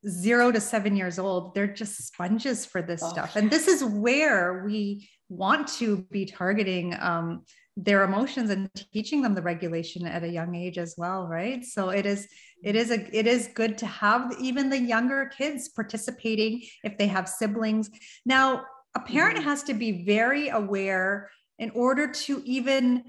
zero 0.07 0.51
to 0.51 0.59
seven 0.59 0.95
years 0.95 1.19
old 1.19 1.53
they're 1.53 1.67
just 1.67 2.07
sponges 2.07 2.65
for 2.65 2.81
this 2.81 3.03
oh. 3.03 3.09
stuff 3.09 3.35
and 3.35 3.51
this 3.51 3.67
is 3.67 3.83
where 3.83 4.63
we 4.65 5.07
want 5.29 5.67
to 5.67 5.97
be 6.11 6.25
targeting 6.25 6.95
um, 6.99 7.43
their 7.77 8.03
emotions 8.03 8.49
and 8.49 8.69
teaching 8.93 9.21
them 9.21 9.33
the 9.33 9.41
regulation 9.41 10.05
at 10.05 10.23
a 10.23 10.27
young 10.27 10.55
age 10.55 10.77
as 10.77 10.95
well 10.97 11.25
right 11.27 11.63
so 11.63 11.89
it 11.89 12.05
is 12.05 12.27
it 12.63 12.75
is 12.75 12.91
a 12.91 13.17
it 13.17 13.25
is 13.25 13.49
good 13.55 13.77
to 13.77 13.85
have 13.85 14.33
even 14.39 14.69
the 14.69 14.77
younger 14.77 15.31
kids 15.37 15.69
participating 15.69 16.61
if 16.83 16.97
they 16.97 17.07
have 17.07 17.29
siblings 17.29 17.89
now 18.25 18.63
a 18.95 18.99
parent 18.99 19.37
mm-hmm. 19.37 19.47
has 19.47 19.63
to 19.63 19.73
be 19.73 20.03
very 20.03 20.49
aware 20.49 21.29
in 21.59 21.69
order 21.71 22.07
to 22.07 22.41
even 22.43 23.03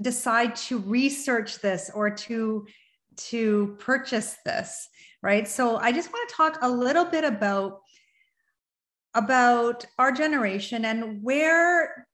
decide 0.00 0.56
to 0.56 0.78
research 0.78 1.60
this 1.60 1.90
or 1.94 2.10
to 2.10 2.66
to 3.16 3.76
purchase 3.78 4.36
this, 4.44 4.88
right? 5.22 5.46
So 5.46 5.76
I 5.76 5.92
just 5.92 6.12
want 6.12 6.28
to 6.28 6.34
talk 6.34 6.58
a 6.62 6.70
little 6.70 7.04
bit 7.04 7.24
about 7.24 7.80
about 9.14 9.84
our 9.98 10.12
generation 10.12 10.84
and 10.84 11.22
where 11.22 12.06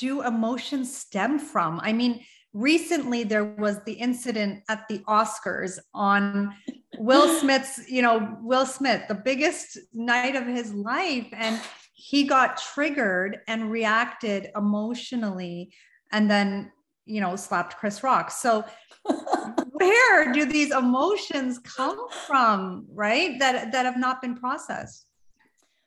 do 0.00 0.22
emotions 0.22 0.96
stem 0.96 1.38
from? 1.38 1.78
I 1.82 1.92
mean, 1.92 2.24
recently 2.54 3.22
there 3.22 3.44
was 3.44 3.78
the 3.84 3.92
incident 3.92 4.64
at 4.68 4.88
the 4.88 5.00
Oscars 5.00 5.78
on 5.94 6.54
Will 6.98 7.28
Smith's, 7.40 7.88
you 7.88 8.00
know, 8.00 8.38
Will 8.40 8.66
Smith, 8.66 9.02
the 9.08 9.14
biggest 9.14 9.78
night 9.92 10.34
of 10.34 10.46
his 10.46 10.72
life. 10.72 11.28
And 11.32 11.60
he 11.92 12.24
got 12.24 12.56
triggered 12.56 13.40
and 13.46 13.70
reacted 13.70 14.48
emotionally 14.56 15.72
and 16.10 16.30
then, 16.30 16.72
you 17.04 17.20
know, 17.20 17.36
slapped 17.36 17.76
Chris 17.76 18.02
Rock. 18.02 18.30
So, 18.30 18.64
where 19.72 20.32
do 20.32 20.46
these 20.46 20.72
emotions 20.72 21.58
come 21.58 22.08
from, 22.26 22.86
right? 22.92 23.38
That 23.38 23.72
that 23.72 23.84
have 23.84 23.98
not 23.98 24.22
been 24.22 24.34
processed. 24.34 25.09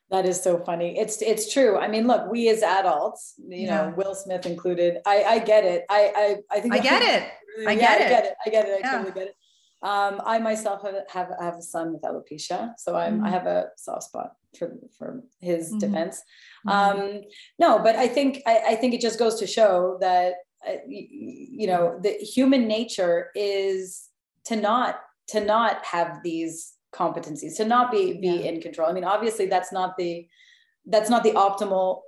That 0.10 0.26
is 0.26 0.42
so 0.42 0.60
funny. 0.60 0.98
It's 0.98 1.22
it's 1.22 1.52
true. 1.52 1.78
I 1.78 1.88
mean, 1.88 2.08
look, 2.08 2.30
we 2.30 2.50
as 2.50 2.62
adults, 2.62 3.34
you 3.40 3.66
yeah. 3.66 3.88
know, 3.88 3.94
Will 3.98 4.14
Smith 4.14 4.46
included. 4.46 4.98
I 5.06 5.24
I 5.24 5.40
get 5.40 5.64
it. 5.64 5.86
I 5.90 6.38
I 6.52 6.58
I 6.58 6.60
think 6.60 6.76
I 6.76 6.80
get 6.80 7.02
it. 7.02 7.30
Really, 7.58 7.68
I, 7.68 7.72
yeah, 7.72 7.98
get 7.98 8.02
I 8.02 8.10
get 8.10 8.26
it. 8.26 8.36
I 8.46 8.50
get 8.50 8.66
it. 8.68 8.72
I 8.74 8.78
yeah. 8.80 8.92
totally 8.92 9.12
get 9.12 9.28
it. 9.28 9.36
Um, 9.84 10.22
I 10.26 10.40
myself 10.40 10.82
have, 10.84 10.96
have 11.10 11.32
have 11.40 11.56
a 11.56 11.62
son 11.62 11.94
with 11.94 12.04
alopecia, 12.04 12.74
so 12.78 12.96
I'm 12.96 13.18
mm-hmm. 13.18 13.26
I 13.26 13.30
have 13.30 13.48
a 13.48 13.68
soft 13.76 14.04
spot 14.04 14.32
for 14.58 14.78
for 14.98 15.24
his 15.42 15.70
mm-hmm. 15.70 15.80
defense. 15.80 16.24
Mm-hmm. 16.66 17.02
Um, 17.02 17.22
no, 17.60 17.80
but 17.80 17.98
I 17.98 18.08
think 18.08 18.42
I, 18.46 18.64
I 18.70 18.76
think 18.76 18.94
it 18.94 19.02
just 19.02 19.20
goes 19.20 19.40
to 19.40 19.48
show 19.48 19.98
that 20.00 20.36
uh, 20.66 20.78
you, 20.88 21.08
you 21.10 21.68
know 21.68 22.00
the 22.02 22.14
human 22.14 22.66
nature 22.66 23.30
is 23.36 24.08
to 24.46 24.56
not 24.56 25.02
to 25.28 25.44
not 25.44 25.84
have 25.86 26.20
these 26.24 26.74
competencies 26.94 27.58
to 27.58 27.66
not 27.66 27.92
be 27.92 28.14
be 28.20 28.28
yeah. 28.28 28.52
in 28.52 28.62
control 28.62 28.90
i 28.90 28.94
mean 28.94 29.04
obviously 29.04 29.46
that's 29.46 29.72
not 29.72 29.98
the 29.98 30.28
that's 30.86 31.10
not 31.10 31.24
the 31.24 31.32
optimal 31.32 32.02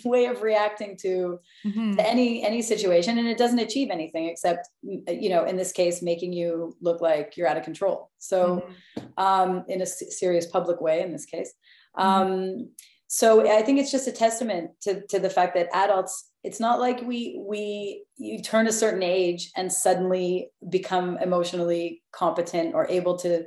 way 0.04 0.26
of 0.26 0.42
reacting 0.42 0.96
to, 0.96 1.38
mm-hmm. 1.64 1.94
to, 1.94 2.08
any 2.08 2.44
any 2.44 2.62
situation 2.62 3.18
and 3.18 3.28
it 3.28 3.38
doesn't 3.38 3.60
achieve 3.60 3.90
anything 3.90 4.26
except 4.26 4.68
you 4.82 5.28
know 5.28 5.44
in 5.44 5.56
this 5.56 5.72
case 5.72 6.02
making 6.02 6.32
you 6.32 6.76
look 6.80 7.00
like 7.00 7.36
you're 7.36 7.46
out 7.46 7.56
of 7.56 7.62
control 7.62 8.10
so 8.18 8.64
mm-hmm. 8.96 9.22
um, 9.22 9.64
in 9.68 9.82
a 9.82 9.86
serious 9.86 10.46
public 10.46 10.80
way 10.80 11.02
in 11.02 11.12
this 11.12 11.26
case 11.26 11.52
mm-hmm. 11.96 12.08
um, 12.08 12.70
so 13.06 13.48
i 13.50 13.62
think 13.62 13.78
it's 13.78 13.92
just 13.92 14.08
a 14.08 14.12
testament 14.12 14.70
to, 14.80 15.06
to 15.06 15.18
the 15.18 15.30
fact 15.30 15.54
that 15.54 15.68
adults 15.72 16.27
it's 16.44 16.60
not 16.60 16.80
like 16.80 17.00
we 17.02 17.40
we 17.46 18.04
you 18.16 18.40
turn 18.40 18.66
a 18.66 18.72
certain 18.72 19.02
age 19.02 19.50
and 19.56 19.72
suddenly 19.72 20.50
become 20.68 21.18
emotionally 21.18 22.02
competent 22.12 22.74
or 22.74 22.88
able 22.88 23.16
to 23.18 23.44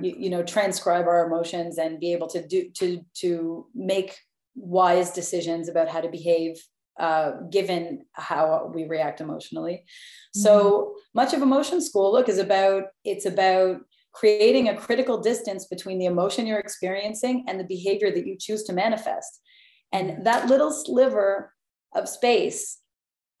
you, 0.00 0.14
you 0.18 0.30
know 0.30 0.42
transcribe 0.42 1.06
our 1.06 1.26
emotions 1.26 1.78
and 1.78 2.00
be 2.00 2.12
able 2.12 2.28
to 2.28 2.46
do 2.46 2.70
to 2.70 3.00
to 3.14 3.66
make 3.74 4.16
wise 4.54 5.10
decisions 5.10 5.68
about 5.68 5.88
how 5.88 6.00
to 6.00 6.08
behave 6.08 6.56
uh, 6.98 7.32
given 7.50 8.04
how 8.12 8.70
we 8.72 8.84
react 8.84 9.20
emotionally. 9.20 9.72
Mm-hmm. 9.74 10.40
So 10.40 10.94
much 11.12 11.34
of 11.34 11.42
emotion 11.42 11.80
school, 11.80 12.12
look, 12.12 12.28
is 12.28 12.38
about 12.38 12.84
it's 13.04 13.26
about 13.26 13.80
creating 14.12 14.68
a 14.68 14.76
critical 14.76 15.20
distance 15.20 15.66
between 15.66 15.98
the 15.98 16.04
emotion 16.04 16.46
you're 16.46 16.60
experiencing 16.60 17.44
and 17.48 17.58
the 17.58 17.64
behavior 17.64 18.12
that 18.12 18.26
you 18.26 18.36
choose 18.38 18.62
to 18.64 18.72
manifest. 18.72 19.40
And 19.92 20.24
that 20.24 20.46
little 20.46 20.70
sliver 20.70 21.52
of 21.94 22.08
space, 22.08 22.80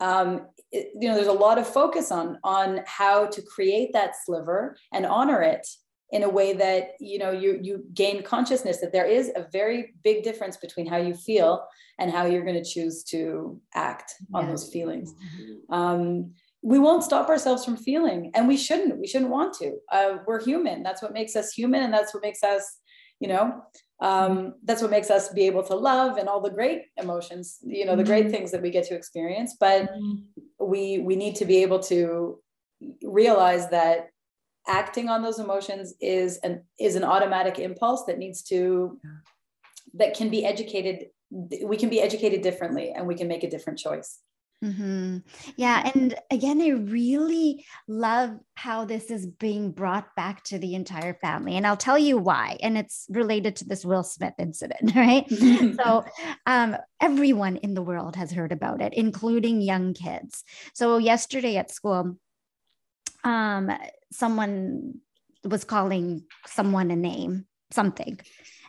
um, 0.00 0.46
it, 0.72 0.90
you 1.00 1.08
know, 1.08 1.14
there's 1.14 1.26
a 1.26 1.32
lot 1.32 1.58
of 1.58 1.66
focus 1.66 2.10
on 2.10 2.38
on 2.44 2.80
how 2.86 3.26
to 3.26 3.42
create 3.42 3.92
that 3.92 4.14
sliver 4.24 4.76
and 4.92 5.06
honor 5.06 5.42
it 5.42 5.66
in 6.10 6.22
a 6.22 6.28
way 6.28 6.52
that 6.52 6.92
you 7.00 7.18
know 7.18 7.30
you 7.30 7.58
you 7.62 7.84
gain 7.94 8.22
consciousness 8.22 8.80
that 8.80 8.92
there 8.92 9.06
is 9.06 9.32
a 9.36 9.46
very 9.52 9.94
big 10.02 10.22
difference 10.22 10.56
between 10.56 10.86
how 10.86 10.96
you 10.96 11.14
feel 11.14 11.64
and 11.98 12.10
how 12.10 12.24
you're 12.24 12.44
going 12.44 12.62
to 12.62 12.70
choose 12.70 13.04
to 13.04 13.60
act 13.74 14.14
on 14.32 14.48
those 14.48 14.68
feelings. 14.68 15.12
Mm-hmm. 15.12 15.74
um, 15.74 16.32
we 16.66 16.78
won't 16.78 17.04
stop 17.04 17.28
ourselves 17.28 17.62
from 17.62 17.76
feeling 17.76 18.30
and 18.34 18.48
we 18.48 18.56
shouldn't 18.56 18.98
we 18.98 19.06
shouldn't 19.06 19.30
want 19.30 19.54
to. 19.54 19.76
Uh, 19.92 20.18
we're 20.26 20.42
human. 20.42 20.82
That's 20.82 21.02
what 21.02 21.12
makes 21.12 21.36
us 21.36 21.52
human 21.52 21.82
and 21.82 21.92
that's 21.92 22.14
what 22.14 22.22
makes 22.22 22.42
us 22.42 22.78
you 23.20 23.28
know 23.28 23.62
um, 24.00 24.54
that's 24.64 24.82
what 24.82 24.90
makes 24.90 25.10
us 25.10 25.28
be 25.28 25.42
able 25.42 25.62
to 25.62 25.74
love 25.74 26.16
and 26.16 26.28
all 26.28 26.40
the 26.40 26.50
great 26.50 26.86
emotions 26.96 27.58
you 27.62 27.84
know 27.84 27.96
the 27.96 28.04
great 28.04 28.24
mm-hmm. 28.24 28.34
things 28.34 28.50
that 28.50 28.62
we 28.62 28.70
get 28.70 28.84
to 28.84 28.94
experience 28.94 29.56
but 29.58 29.88
mm-hmm. 29.90 30.14
we 30.58 30.98
we 30.98 31.16
need 31.16 31.36
to 31.36 31.44
be 31.44 31.62
able 31.62 31.78
to 31.78 32.38
realize 33.02 33.68
that 33.70 34.08
acting 34.66 35.08
on 35.08 35.22
those 35.22 35.38
emotions 35.38 35.94
is 36.00 36.38
an 36.38 36.62
is 36.78 36.96
an 36.96 37.04
automatic 37.04 37.58
impulse 37.58 38.04
that 38.04 38.18
needs 38.18 38.42
to 38.42 38.98
that 39.92 40.16
can 40.16 40.28
be 40.28 40.44
educated 40.44 41.06
we 41.64 41.76
can 41.76 41.88
be 41.88 42.00
educated 42.00 42.42
differently 42.42 42.92
and 42.94 43.06
we 43.06 43.14
can 43.14 43.28
make 43.28 43.44
a 43.44 43.50
different 43.50 43.78
choice 43.78 44.20
Mm-hmm. 44.64 45.18
Yeah. 45.56 45.90
And 45.94 46.14
again, 46.30 46.62
I 46.62 46.70
really 46.70 47.66
love 47.86 48.38
how 48.54 48.86
this 48.86 49.10
is 49.10 49.26
being 49.26 49.72
brought 49.72 50.16
back 50.16 50.42
to 50.44 50.58
the 50.58 50.74
entire 50.74 51.14
family. 51.14 51.56
And 51.56 51.66
I'll 51.66 51.76
tell 51.76 51.98
you 51.98 52.16
why. 52.16 52.56
And 52.62 52.78
it's 52.78 53.06
related 53.10 53.56
to 53.56 53.66
this 53.66 53.84
Will 53.84 54.02
Smith 54.02 54.32
incident, 54.38 54.94
right? 54.96 55.28
so, 55.30 56.04
um, 56.46 56.76
everyone 57.00 57.56
in 57.58 57.74
the 57.74 57.82
world 57.82 58.16
has 58.16 58.32
heard 58.32 58.52
about 58.52 58.80
it, 58.80 58.94
including 58.94 59.60
young 59.60 59.92
kids. 59.92 60.44
So, 60.72 60.96
yesterday 60.96 61.56
at 61.58 61.70
school, 61.70 62.16
um, 63.22 63.70
someone 64.12 65.00
was 65.44 65.64
calling 65.64 66.24
someone 66.46 66.90
a 66.90 66.96
name, 66.96 67.44
something. 67.70 68.18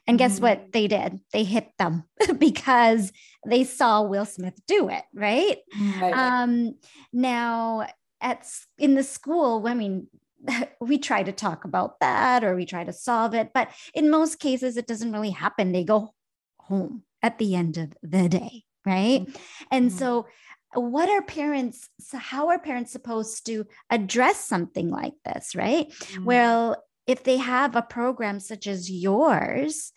And 0.07 0.19
guess 0.19 0.35
mm-hmm. 0.35 0.43
what 0.43 0.71
they 0.71 0.87
did? 0.87 1.19
They 1.33 1.43
hit 1.43 1.69
them 1.79 2.03
because 2.37 3.11
they 3.45 3.63
saw 3.63 4.03
Will 4.03 4.25
Smith 4.25 4.59
do 4.67 4.89
it, 4.89 5.03
right? 5.13 5.57
right. 5.99 6.13
Um, 6.13 6.75
now, 7.11 7.87
at 8.21 8.47
in 8.77 8.95
the 8.95 9.03
school, 9.03 9.63
I 9.67 9.73
mean, 9.73 10.07
we 10.79 10.97
try 10.97 11.23
to 11.23 11.31
talk 11.31 11.65
about 11.65 11.99
that 11.99 12.43
or 12.43 12.55
we 12.55 12.65
try 12.65 12.83
to 12.83 12.93
solve 12.93 13.33
it, 13.33 13.51
but 13.53 13.69
in 13.93 14.09
most 14.09 14.39
cases, 14.39 14.77
it 14.77 14.87
doesn't 14.87 15.11
really 15.11 15.31
happen. 15.31 15.71
They 15.71 15.83
go 15.83 16.13
home 16.59 17.03
at 17.21 17.39
the 17.39 17.55
end 17.55 17.77
of 17.77 17.93
the 18.03 18.29
day, 18.29 18.63
right? 18.85 19.21
Mm-hmm. 19.21 19.65
And 19.71 19.91
so 19.91 20.27
what 20.75 21.09
are 21.09 21.21
parents 21.21 21.89
so 21.99 22.17
how 22.17 22.49
are 22.49 22.59
parents 22.59 22.91
supposed 22.91 23.45
to 23.45 23.65
address 23.89 24.43
something 24.43 24.89
like 24.89 25.13
this 25.23 25.55
right 25.55 25.89
mm-hmm. 25.89 26.25
well 26.25 26.83
if 27.07 27.23
they 27.23 27.37
have 27.37 27.75
a 27.75 27.81
program 27.81 28.39
such 28.39 28.67
as 28.67 28.89
yours 28.89 29.91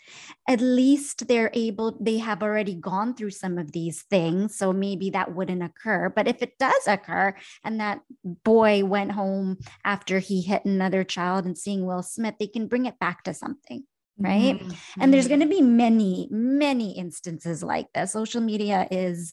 at 0.49 0.61
least 0.61 1.27
they're 1.29 1.51
able 1.55 1.97
they 2.01 2.19
have 2.19 2.43
already 2.43 2.75
gone 2.75 3.15
through 3.15 3.31
some 3.31 3.59
of 3.59 3.73
these 3.73 4.03
things 4.03 4.57
so 4.57 4.73
maybe 4.73 5.11
that 5.11 5.35
wouldn't 5.35 5.63
occur. 5.63 6.09
But 6.09 6.29
if 6.29 6.43
it 6.43 6.59
does 6.59 6.87
occur 6.87 7.35
and 7.65 7.81
that 7.81 8.01
boy 8.25 8.85
went 8.85 9.13
home 9.13 9.59
after 9.85 10.19
he 10.19 10.43
hit 10.43 10.65
another 10.65 11.05
child 11.05 11.45
and 11.47 11.57
seeing 11.57 11.87
will 11.87 12.03
smith 12.03 12.35
they 12.39 12.47
can 12.47 12.67
bring 12.67 12.87
it 12.87 12.99
back 12.99 13.25
to 13.25 13.35
something 13.35 13.85
right? 14.19 14.59
Mm-hmm. 14.59 15.01
and 15.01 15.15
there's 15.15 15.29
going 15.29 15.41
to 15.41 15.47
be 15.47 15.63
many 15.63 16.29
many 16.31 16.99
instances 16.99 17.63
like 17.63 17.87
this. 17.95 18.13
Social 18.13 18.41
media 18.41 18.87
is 18.91 19.33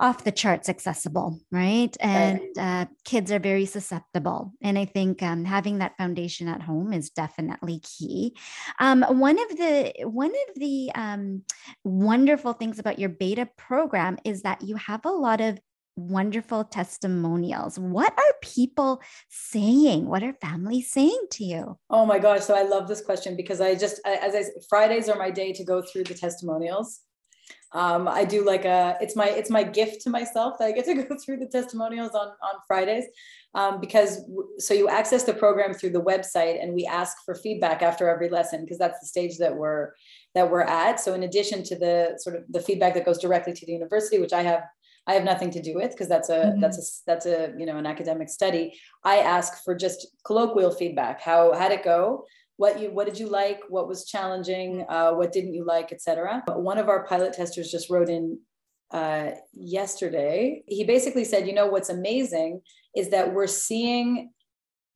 off 0.00 0.24
the 0.24 0.32
charts 0.32 0.68
accessible, 0.68 1.38
right? 1.52 1.94
And 2.00 2.40
uh, 2.58 2.86
kids 3.04 3.30
are 3.30 3.38
very 3.38 3.66
susceptible. 3.66 4.52
And 4.62 4.78
I 4.78 4.86
think 4.86 5.22
um, 5.22 5.44
having 5.44 5.78
that 5.78 5.96
foundation 5.98 6.48
at 6.48 6.62
home 6.62 6.92
is 6.92 7.10
definitely 7.10 7.80
key. 7.80 8.34
Um, 8.80 9.02
one 9.02 9.38
of 9.38 9.56
the 9.56 9.92
one 10.04 10.30
of 10.30 10.54
the 10.56 10.90
um, 10.94 11.42
wonderful 11.84 12.54
things 12.54 12.78
about 12.78 12.98
your 12.98 13.10
beta 13.10 13.48
program 13.58 14.18
is 14.24 14.42
that 14.42 14.62
you 14.62 14.76
have 14.76 15.04
a 15.04 15.10
lot 15.10 15.42
of 15.42 15.60
wonderful 15.96 16.64
testimonials. 16.64 17.78
What 17.78 18.14
are 18.16 18.34
people 18.40 19.02
saying? 19.28 20.06
What 20.06 20.22
are 20.22 20.32
families 20.32 20.90
saying 20.90 21.26
to 21.32 21.44
you? 21.44 21.78
Oh 21.90 22.06
my 22.06 22.18
gosh. 22.18 22.42
So 22.44 22.56
I 22.56 22.62
love 22.62 22.88
this 22.88 23.02
question 23.02 23.36
because 23.36 23.60
I 23.60 23.74
just, 23.74 24.00
as 24.06 24.34
I 24.34 24.44
Fridays 24.70 25.10
are 25.10 25.18
my 25.18 25.30
day 25.30 25.52
to 25.52 25.64
go 25.64 25.82
through 25.82 26.04
the 26.04 26.14
testimonials 26.14 27.00
um, 27.72 28.08
I 28.08 28.24
do 28.24 28.44
like 28.44 28.64
a 28.64 28.96
it's 29.00 29.14
my 29.14 29.28
it's 29.28 29.50
my 29.50 29.62
gift 29.62 30.02
to 30.02 30.10
myself 30.10 30.58
that 30.58 30.66
I 30.66 30.72
get 30.72 30.84
to 30.86 30.94
go 31.02 31.16
through 31.16 31.38
the 31.38 31.46
testimonials 31.46 32.12
on 32.12 32.28
on 32.28 32.60
Fridays 32.66 33.04
um, 33.54 33.80
because 33.80 34.20
so 34.58 34.74
you 34.74 34.88
access 34.88 35.24
the 35.24 35.34
program 35.34 35.74
through 35.74 35.90
the 35.90 36.02
website 36.02 36.62
and 36.62 36.72
we 36.72 36.86
ask 36.86 37.16
for 37.24 37.34
feedback 37.34 37.82
after 37.82 38.08
every 38.08 38.28
lesson 38.28 38.62
because 38.62 38.78
that's 38.78 39.00
the 39.00 39.06
stage 39.06 39.38
that 39.38 39.54
we're 39.54 39.92
that 40.34 40.50
we're 40.50 40.62
at. 40.62 41.00
So 41.00 41.14
in 41.14 41.24
addition 41.24 41.62
to 41.64 41.76
the 41.76 42.18
sort 42.18 42.36
of 42.36 42.44
the 42.48 42.60
feedback 42.60 42.94
that 42.94 43.04
goes 43.04 43.18
directly 43.18 43.52
to 43.52 43.66
the 43.66 43.72
university, 43.72 44.18
which 44.18 44.32
I 44.32 44.42
have 44.42 44.62
I 45.06 45.14
have 45.14 45.24
nothing 45.24 45.50
to 45.52 45.62
do 45.62 45.74
with 45.74 45.90
because 45.90 46.08
that's 46.08 46.28
a 46.28 46.36
mm-hmm. 46.36 46.60
that's 46.60 46.78
a 46.78 46.82
that's 47.06 47.26
a 47.26 47.52
you 47.58 47.66
know 47.66 47.76
an 47.76 47.86
academic 47.86 48.28
study. 48.28 48.78
I 49.04 49.18
ask 49.18 49.64
for 49.64 49.74
just 49.74 50.06
colloquial 50.24 50.70
feedback. 50.70 51.20
How 51.20 51.52
how'd 51.52 51.72
it 51.72 51.84
go? 51.84 52.26
What 52.60 52.80
you 52.80 52.90
what 52.90 53.06
did 53.06 53.18
you 53.18 53.28
like 53.28 53.60
what 53.68 53.88
was 53.88 54.04
challenging 54.04 54.84
uh, 54.88 55.10
what 55.12 55.32
didn't 55.32 55.54
you 55.54 55.64
like 55.64 55.92
etc 55.92 56.42
one 56.48 56.78
of 56.78 56.88
our 56.88 57.04
pilot 57.06 57.32
testers 57.32 57.70
just 57.70 57.90
wrote 57.90 58.08
in 58.08 58.38
uh, 58.92 59.30
yesterday 59.52 60.62
he 60.66 60.84
basically 60.84 61.24
said 61.24 61.46
you 61.46 61.54
know 61.54 61.66
what's 61.66 61.90
amazing 61.90 62.60
is 62.94 63.10
that 63.10 63.32
we're 63.32 63.46
seeing 63.46 64.30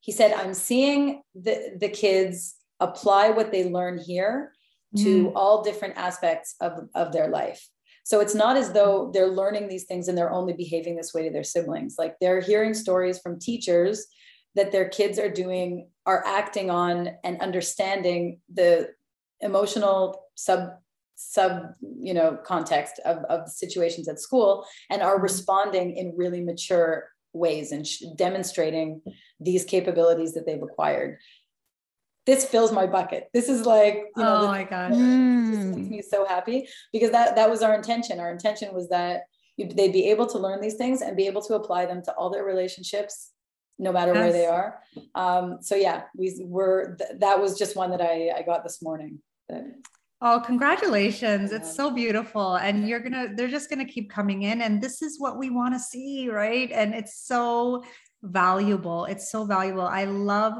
he 0.05 0.11
said, 0.11 0.33
I'm 0.33 0.53
seeing 0.53 1.23
the, 1.33 1.77
the 1.79 1.89
kids 1.89 2.57
apply 2.79 3.31
what 3.31 3.51
they 3.51 3.67
learn 3.67 3.97
here 3.97 4.51
to 4.97 5.25
mm. 5.25 5.31
all 5.35 5.63
different 5.63 5.97
aspects 5.97 6.53
of, 6.61 6.73
of 6.93 7.11
their 7.11 7.27
life. 7.27 7.67
So 8.03 8.19
it's 8.19 8.35
not 8.35 8.55
as 8.55 8.71
though 8.71 9.09
they're 9.11 9.25
learning 9.25 9.67
these 9.67 9.85
things 9.85 10.07
and 10.07 10.15
they're 10.15 10.31
only 10.31 10.53
behaving 10.53 10.95
this 10.95 11.11
way 11.11 11.23
to 11.23 11.31
their 11.33 11.43
siblings. 11.43 11.95
Like 11.97 12.17
they're 12.21 12.39
hearing 12.39 12.75
stories 12.75 13.17
from 13.17 13.39
teachers 13.39 14.05
that 14.55 14.71
their 14.71 14.87
kids 14.89 15.19
are 15.19 15.29
doing, 15.29 15.89
are 16.05 16.23
acting 16.25 16.69
on 16.69 17.09
and 17.23 17.41
understanding 17.41 18.39
the 18.53 18.89
emotional 19.41 20.23
sub 20.35 20.69
sub 21.15 21.73
you 22.01 22.13
know 22.13 22.37
context 22.45 22.99
of, 23.05 23.19
of 23.29 23.49
situations 23.49 24.07
at 24.07 24.19
school 24.19 24.65
and 24.89 25.01
are 25.01 25.15
mm-hmm. 25.15 25.23
responding 25.23 25.95
in 25.95 26.13
really 26.15 26.41
mature 26.41 27.05
ways 27.31 27.71
and 27.71 27.87
sh- 27.87 28.03
demonstrating 28.17 29.01
these 29.39 29.63
capabilities 29.63 30.33
that 30.33 30.45
they've 30.45 30.61
acquired 30.61 31.17
this 32.25 32.43
fills 32.43 32.71
my 32.71 32.85
bucket 32.85 33.29
this 33.33 33.47
is 33.47 33.65
like 33.65 33.95
you 34.17 34.23
know 34.23 34.43
oh 34.43 34.47
my 34.47 34.63
gosh 34.63 34.91
mm. 34.91 35.75
makes 35.75 35.89
me 35.89 36.01
so 36.01 36.25
happy 36.25 36.67
because 36.91 37.11
that 37.11 37.35
that 37.35 37.49
was 37.49 37.61
our 37.61 37.73
intention 37.73 38.19
our 38.19 38.31
intention 38.31 38.73
was 38.73 38.89
that 38.89 39.21
they'd 39.57 39.93
be 39.93 40.09
able 40.09 40.27
to 40.27 40.37
learn 40.37 40.59
these 40.59 40.75
things 40.75 41.01
and 41.01 41.15
be 41.15 41.27
able 41.27 41.41
to 41.41 41.55
apply 41.55 41.85
them 41.85 42.01
to 42.03 42.11
all 42.13 42.29
their 42.29 42.43
relationships 42.43 43.31
no 43.77 43.91
matter 43.91 44.13
yes. 44.13 44.21
where 44.21 44.33
they 44.33 44.45
are 44.45 44.79
um, 45.15 45.57
so 45.61 45.75
yeah 45.75 46.03
we 46.15 46.33
were 46.41 46.95
th- 46.97 47.19
that 47.19 47.39
was 47.39 47.57
just 47.57 47.75
one 47.75 47.91
that 47.91 48.01
i 48.01 48.31
i 48.37 48.41
got 48.41 48.63
this 48.63 48.81
morning 48.81 49.19
Oh, 50.21 50.41
congratulations. 50.43 51.51
It's 51.51 51.75
so 51.75 51.91
beautiful. 51.91 52.55
And 52.55 52.87
you're 52.87 53.01
going 53.01 53.11
to, 53.11 53.35
they're 53.35 53.49
just 53.49 53.69
going 53.69 53.85
to 53.85 53.91
keep 53.91 54.09
coming 54.09 54.43
in. 54.43 54.61
And 54.61 54.81
this 54.81 55.01
is 55.01 55.19
what 55.19 55.37
we 55.37 55.49
want 55.49 55.75
to 55.75 55.79
see, 55.79 56.29
right? 56.29 56.71
And 56.71 56.95
it's 56.95 57.19
so 57.27 57.83
valuable. 58.23 59.05
It's 59.05 59.29
so 59.29 59.45
valuable. 59.45 59.83
I 59.83 60.05
love 60.05 60.53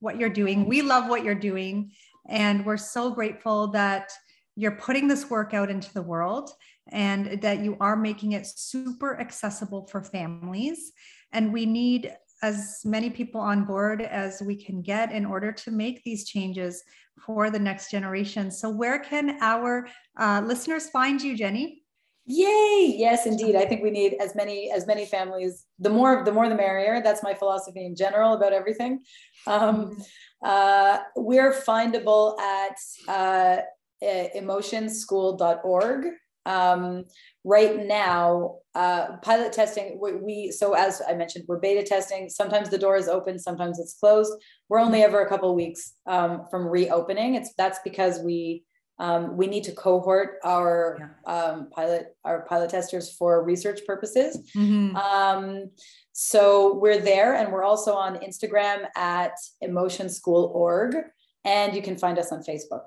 what 0.00 0.18
you're 0.18 0.30
doing. 0.30 0.66
We 0.66 0.82
love 0.82 1.08
what 1.08 1.24
you're 1.24 1.34
doing. 1.34 1.92
And 2.28 2.64
we're 2.64 2.76
so 2.76 3.10
grateful 3.10 3.68
that 3.68 4.10
you're 4.56 4.72
putting 4.76 5.08
this 5.08 5.30
work 5.30 5.54
out 5.54 5.70
into 5.70 5.92
the 5.92 6.02
world 6.02 6.50
and 6.90 7.40
that 7.42 7.60
you 7.60 7.76
are 7.80 7.96
making 7.96 8.32
it 8.32 8.46
super 8.46 9.20
accessible 9.20 9.86
for 9.86 10.02
families. 10.02 10.92
And 11.32 11.52
we 11.52 11.66
need 11.66 12.14
as 12.42 12.80
many 12.84 13.08
people 13.08 13.40
on 13.40 13.64
board 13.64 14.02
as 14.02 14.42
we 14.42 14.56
can 14.56 14.82
get 14.82 15.12
in 15.12 15.24
order 15.24 15.52
to 15.52 15.70
make 15.70 16.02
these 16.02 16.28
changes 16.28 16.82
for 17.24 17.50
the 17.50 17.58
next 17.58 17.90
generation. 17.90 18.50
So, 18.50 18.68
where 18.68 18.98
can 18.98 19.38
our 19.40 19.88
uh, 20.18 20.42
listeners 20.44 20.90
find 20.90 21.22
you, 21.22 21.36
Jenny? 21.36 21.82
Yay! 22.26 22.94
Yes, 22.96 23.26
indeed. 23.26 23.56
I 23.56 23.64
think 23.64 23.82
we 23.82 23.90
need 23.90 24.14
as 24.20 24.36
many 24.36 24.70
as 24.70 24.86
many 24.86 25.06
families. 25.06 25.66
The 25.80 25.90
more, 25.90 26.24
the 26.24 26.32
more, 26.32 26.48
the 26.48 26.54
merrier. 26.54 27.02
That's 27.02 27.22
my 27.22 27.34
philosophy 27.34 27.84
in 27.84 27.96
general 27.96 28.34
about 28.34 28.52
everything. 28.52 29.00
Um, 29.46 29.86
mm-hmm. 29.86 30.00
uh, 30.44 30.98
we're 31.16 31.52
findable 31.52 32.38
at 32.40 32.76
uh, 33.08 33.62
emotionschool.org. 34.02 36.06
Um, 36.46 37.04
right 37.44 37.86
now, 37.86 38.56
uh, 38.74 39.16
pilot 39.18 39.52
testing, 39.52 39.98
we, 40.00 40.16
we, 40.16 40.50
so 40.50 40.74
as 40.74 41.02
I 41.06 41.14
mentioned, 41.14 41.44
we're 41.46 41.60
beta 41.60 41.82
testing. 41.82 42.28
Sometimes 42.28 42.70
the 42.70 42.78
door 42.78 42.96
is 42.96 43.08
open, 43.08 43.38
sometimes 43.38 43.78
it's 43.78 43.94
closed. 43.94 44.32
We're 44.68 44.80
only 44.80 45.02
ever 45.02 45.20
a 45.20 45.28
couple 45.28 45.54
weeks 45.54 45.94
um, 46.06 46.46
from 46.50 46.66
reopening. 46.66 47.34
It's 47.34 47.52
that's 47.56 47.78
because 47.84 48.20
we 48.20 48.64
um, 48.98 49.36
we 49.36 49.46
need 49.46 49.64
to 49.64 49.72
cohort 49.72 50.38
our 50.44 51.16
yeah. 51.26 51.32
um, 51.32 51.70
pilot 51.70 52.16
our 52.24 52.42
pilot 52.42 52.70
testers 52.70 53.14
for 53.16 53.42
research 53.42 53.80
purposes. 53.86 54.50
Mm-hmm. 54.56 54.96
Um, 54.96 55.70
so 56.12 56.78
we're 56.78 57.00
there, 57.00 57.34
and 57.34 57.52
we're 57.52 57.64
also 57.64 57.94
on 57.94 58.16
Instagram 58.18 58.86
at 58.96 59.32
Emotion 59.60 60.08
School 60.08 60.52
Org, 60.54 60.96
and 61.44 61.74
you 61.74 61.82
can 61.82 61.96
find 61.96 62.18
us 62.18 62.32
on 62.32 62.42
Facebook. 62.42 62.82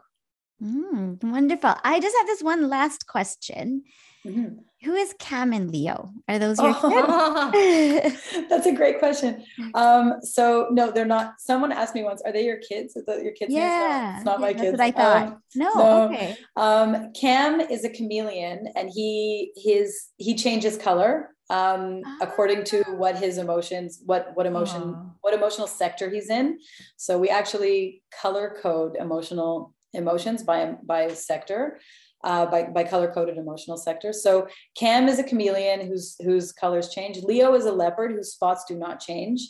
Mm, 0.61 1.23
wonderful. 1.23 1.75
I 1.83 1.99
just 1.99 2.15
have 2.17 2.27
this 2.27 2.41
one 2.41 2.69
last 2.69 3.07
question. 3.07 3.83
Mm-hmm. 4.25 4.55
Who 4.83 4.93
is 4.93 5.13
Cam 5.19 5.53
and 5.53 5.71
Leo? 5.71 6.11
Are 6.27 6.39
those 6.39 6.59
your 6.59 6.73
oh, 6.75 7.49
kids? 7.51 8.17
That's 8.49 8.65
a 8.65 8.71
great 8.71 8.99
question. 8.99 9.43
Um, 9.73 10.15
so 10.21 10.67
no, 10.71 10.91
they're 10.91 11.05
not. 11.05 11.35
Someone 11.39 11.71
asked 11.71 11.95
me 11.95 12.03
once, 12.03 12.21
"Are 12.23 12.31
they 12.31 12.45
your 12.45 12.57
kids? 12.57 12.95
Is 12.95 13.05
that 13.05 13.23
your 13.23 13.33
kids?" 13.33 13.51
Yeah, 13.51 14.17
it's 14.17 14.25
not 14.25 14.39
my 14.39 14.53
that's 14.53 14.61
kids. 14.61 14.71
What 14.73 14.81
I 14.81 14.91
thought. 14.91 15.27
Um, 15.27 15.43
no, 15.55 15.73
no, 15.73 16.03
okay. 16.03 16.37
Um, 16.55 17.11
Cam 17.13 17.61
is 17.61 17.83
a 17.83 17.89
chameleon, 17.89 18.67
and 18.75 18.89
he 18.93 19.51
his 19.55 20.09
he 20.17 20.35
changes 20.35 20.77
color 20.77 21.29
um, 21.49 22.01
ah. 22.05 22.17
according 22.21 22.63
to 22.65 22.83
what 22.97 23.17
his 23.17 23.37
emotions, 23.37 24.01
what 24.05 24.31
what 24.33 24.45
emotion, 24.45 24.81
oh. 24.83 25.11
what 25.21 25.33
emotional 25.33 25.67
sector 25.67 26.09
he's 26.09 26.29
in. 26.29 26.59
So 26.97 27.17
we 27.19 27.29
actually 27.29 28.01
color 28.21 28.57
code 28.61 28.95
emotional 28.95 29.74
emotions 29.95 30.43
by 30.43 30.75
by 30.83 31.07
sector. 31.09 31.79
Uh, 32.23 32.43
by, 32.47 32.63
by 32.63 32.83
color 32.83 33.11
coded 33.13 33.37
emotional 33.37 33.77
sector. 33.77 34.11
So 34.11 34.47
Cam 34.75 35.07
is 35.07 35.19
a 35.19 35.23
chameleon 35.23 35.85
whose 35.85 36.15
whose 36.23 36.51
colors 36.51 36.89
change. 36.89 37.17
Leo 37.17 37.53
is 37.53 37.65
a 37.65 37.71
leopard 37.71 38.13
whose 38.13 38.33
spots 38.33 38.63
do 38.67 38.75
not 38.75 38.99
change. 38.99 39.41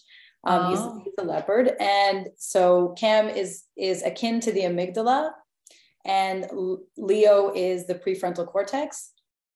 Um, 0.45 0.59
oh. 0.59 0.69
he's, 0.69 1.03
he's, 1.05 1.13
a 1.19 1.23
leopard, 1.23 1.71
and 1.79 2.27
so 2.37 2.93
Cam 2.97 3.29
is 3.29 3.63
is 3.77 4.03
akin 4.03 4.41
to 4.41 4.51
the 4.51 4.61
amygdala, 4.61 5.31
and 6.05 6.47
Leo 6.97 7.53
is 7.55 7.87
the 7.87 7.95
prefrontal 7.95 8.45
cortex. 8.45 9.11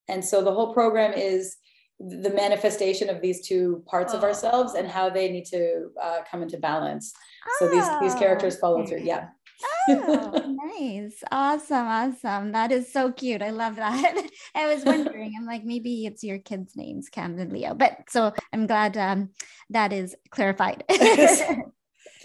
And 0.08 0.24
so 0.24 0.42
the 0.44 0.54
whole 0.54 0.74
program 0.74 1.14
is 1.14 1.58
the 2.00 2.32
manifestation 2.32 3.10
of 3.10 3.22
these 3.22 3.46
two 3.46 3.84
parts 3.86 4.14
oh. 4.14 4.18
of 4.18 4.24
ourselves 4.24 4.74
and 4.74 4.88
how 4.88 5.10
they 5.10 5.30
need 5.30 5.46
to 5.46 5.90
uh, 6.02 6.20
come 6.30 6.42
into 6.42 6.58
balance. 6.58 7.14
So 7.60 7.68
these 7.68 7.88
these 8.02 8.16
characters 8.16 8.58
follow 8.58 8.86
through. 8.86 9.02
Yeah. 9.04 9.28
Oh, 9.90 10.58
nice. 10.80 11.24
Awesome. 11.32 11.88
Awesome. 11.88 12.52
That 12.52 12.72
is 12.72 12.92
so 12.92 13.12
cute. 13.12 13.42
I 13.42 13.50
love 13.50 13.76
that. 13.76 14.30
I 14.56 14.74
was 14.74 14.84
wondering, 14.84 15.34
I'm 15.38 15.46
like, 15.46 15.64
maybe 15.64 16.06
it's 16.06 16.24
your 16.24 16.40
kids' 16.40 16.76
names, 16.76 17.10
Cam 17.10 17.38
and 17.38 17.52
Leo. 17.52 17.74
But 17.74 18.10
so 18.10 18.34
I'm 18.54 18.68
glad 18.68 18.98
um, 18.98 19.30
that 19.70 19.94
is 19.94 20.16
clarified. 20.30 20.84
it's, 20.90 21.70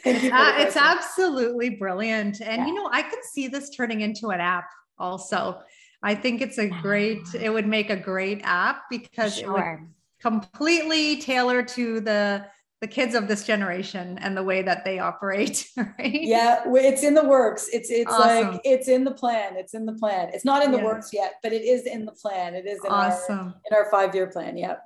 it's 0.04 0.76
absolutely 0.76 1.70
brilliant. 1.70 2.40
And, 2.40 2.62
yeah. 2.62 2.66
you 2.66 2.74
know, 2.74 2.88
I 2.92 3.02
could 3.02 3.24
see 3.24 3.48
this 3.48 3.70
turning 3.70 4.00
into 4.00 4.28
an 4.28 4.40
app 4.40 4.68
also. 4.98 5.60
I 6.02 6.14
think 6.14 6.42
it's 6.42 6.58
a 6.58 6.68
great, 6.68 7.22
it 7.38 7.50
would 7.50 7.66
make 7.66 7.90
a 7.90 7.96
great 7.96 8.42
app 8.44 8.82
because 8.90 9.38
sure. 9.38 9.48
it 9.48 9.80
would 9.80 9.88
completely 10.20 11.20
tailor 11.20 11.62
to 11.62 12.00
the 12.00 12.46
the 12.80 12.86
kids 12.86 13.14
of 13.14 13.28
this 13.28 13.44
generation 13.44 14.18
and 14.20 14.36
the 14.36 14.42
way 14.42 14.62
that 14.62 14.84
they 14.84 14.98
operate 14.98 15.68
right? 15.76 16.20
Yeah 16.22 16.62
it's 16.66 17.02
in 17.02 17.14
the 17.14 17.24
works. 17.24 17.68
It's 17.72 17.90
it's 17.90 18.12
awesome. 18.12 18.52
like 18.52 18.60
it's 18.64 18.88
in 18.88 19.04
the 19.04 19.14
plan. 19.14 19.56
It's 19.56 19.74
in 19.74 19.86
the 19.86 19.94
plan. 19.94 20.30
It's 20.32 20.44
not 20.44 20.64
in 20.64 20.70
the 20.70 20.78
works 20.78 21.10
yet 21.12 21.34
but 21.42 21.52
it 21.52 21.62
is 21.62 21.86
in 21.86 22.04
the 22.04 22.12
plan. 22.12 22.54
It 22.54 22.66
is 22.66 22.78
in 22.84 22.90
awesome. 22.90 23.38
our 23.38 23.54
in 23.70 23.76
our 23.76 23.90
five 23.90 24.14
year 24.14 24.26
plan 24.26 24.56
yep. 24.56 24.82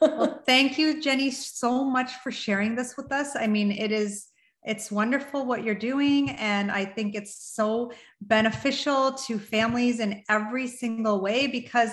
Well, 0.00 0.42
thank 0.46 0.78
you 0.78 1.00
jenny 1.00 1.30
so 1.30 1.84
much 1.84 2.12
for 2.22 2.32
sharing 2.32 2.74
this 2.74 2.96
with 2.96 3.12
us. 3.12 3.36
I 3.36 3.46
mean 3.46 3.70
it 3.70 3.92
is 3.92 4.28
it's 4.64 4.92
wonderful 4.92 5.44
what 5.44 5.64
you're 5.64 5.74
doing 5.74 6.30
and 6.30 6.70
i 6.70 6.84
think 6.84 7.16
it's 7.16 7.52
so 7.52 7.90
beneficial 8.20 9.12
to 9.12 9.36
families 9.38 9.98
in 9.98 10.22
every 10.28 10.68
single 10.68 11.20
way 11.20 11.48
because 11.48 11.90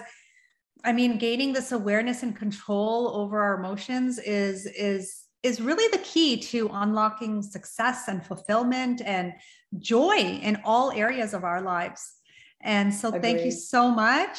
I 0.84 0.94
mean, 0.94 1.18
gaining 1.18 1.54
this 1.54 1.72
awareness 1.72 2.24
and 2.24 2.36
control 2.36 3.10
over 3.15 3.42
our 3.42 3.56
emotions 3.56 4.18
is 4.20 4.65
is 4.65 5.26
is 5.42 5.62
really 5.62 5.88
the 5.92 6.04
key 6.04 6.38
to 6.38 6.70
unlocking 6.74 7.42
success 7.42 8.08
and 8.08 8.26
fulfillment 8.26 9.02
and 9.06 9.34
joy 9.78 10.18
in 10.18 10.60
all 10.65 10.92
areas 10.92 11.34
of 11.34 11.44
our 11.44 11.62
lives. 11.62 12.15
And 12.62 12.94
so 12.94 13.08
Agreed. 13.10 13.22
thank 13.22 13.46
you 13.46 13.52
so 13.52 13.89
much. 13.89 14.38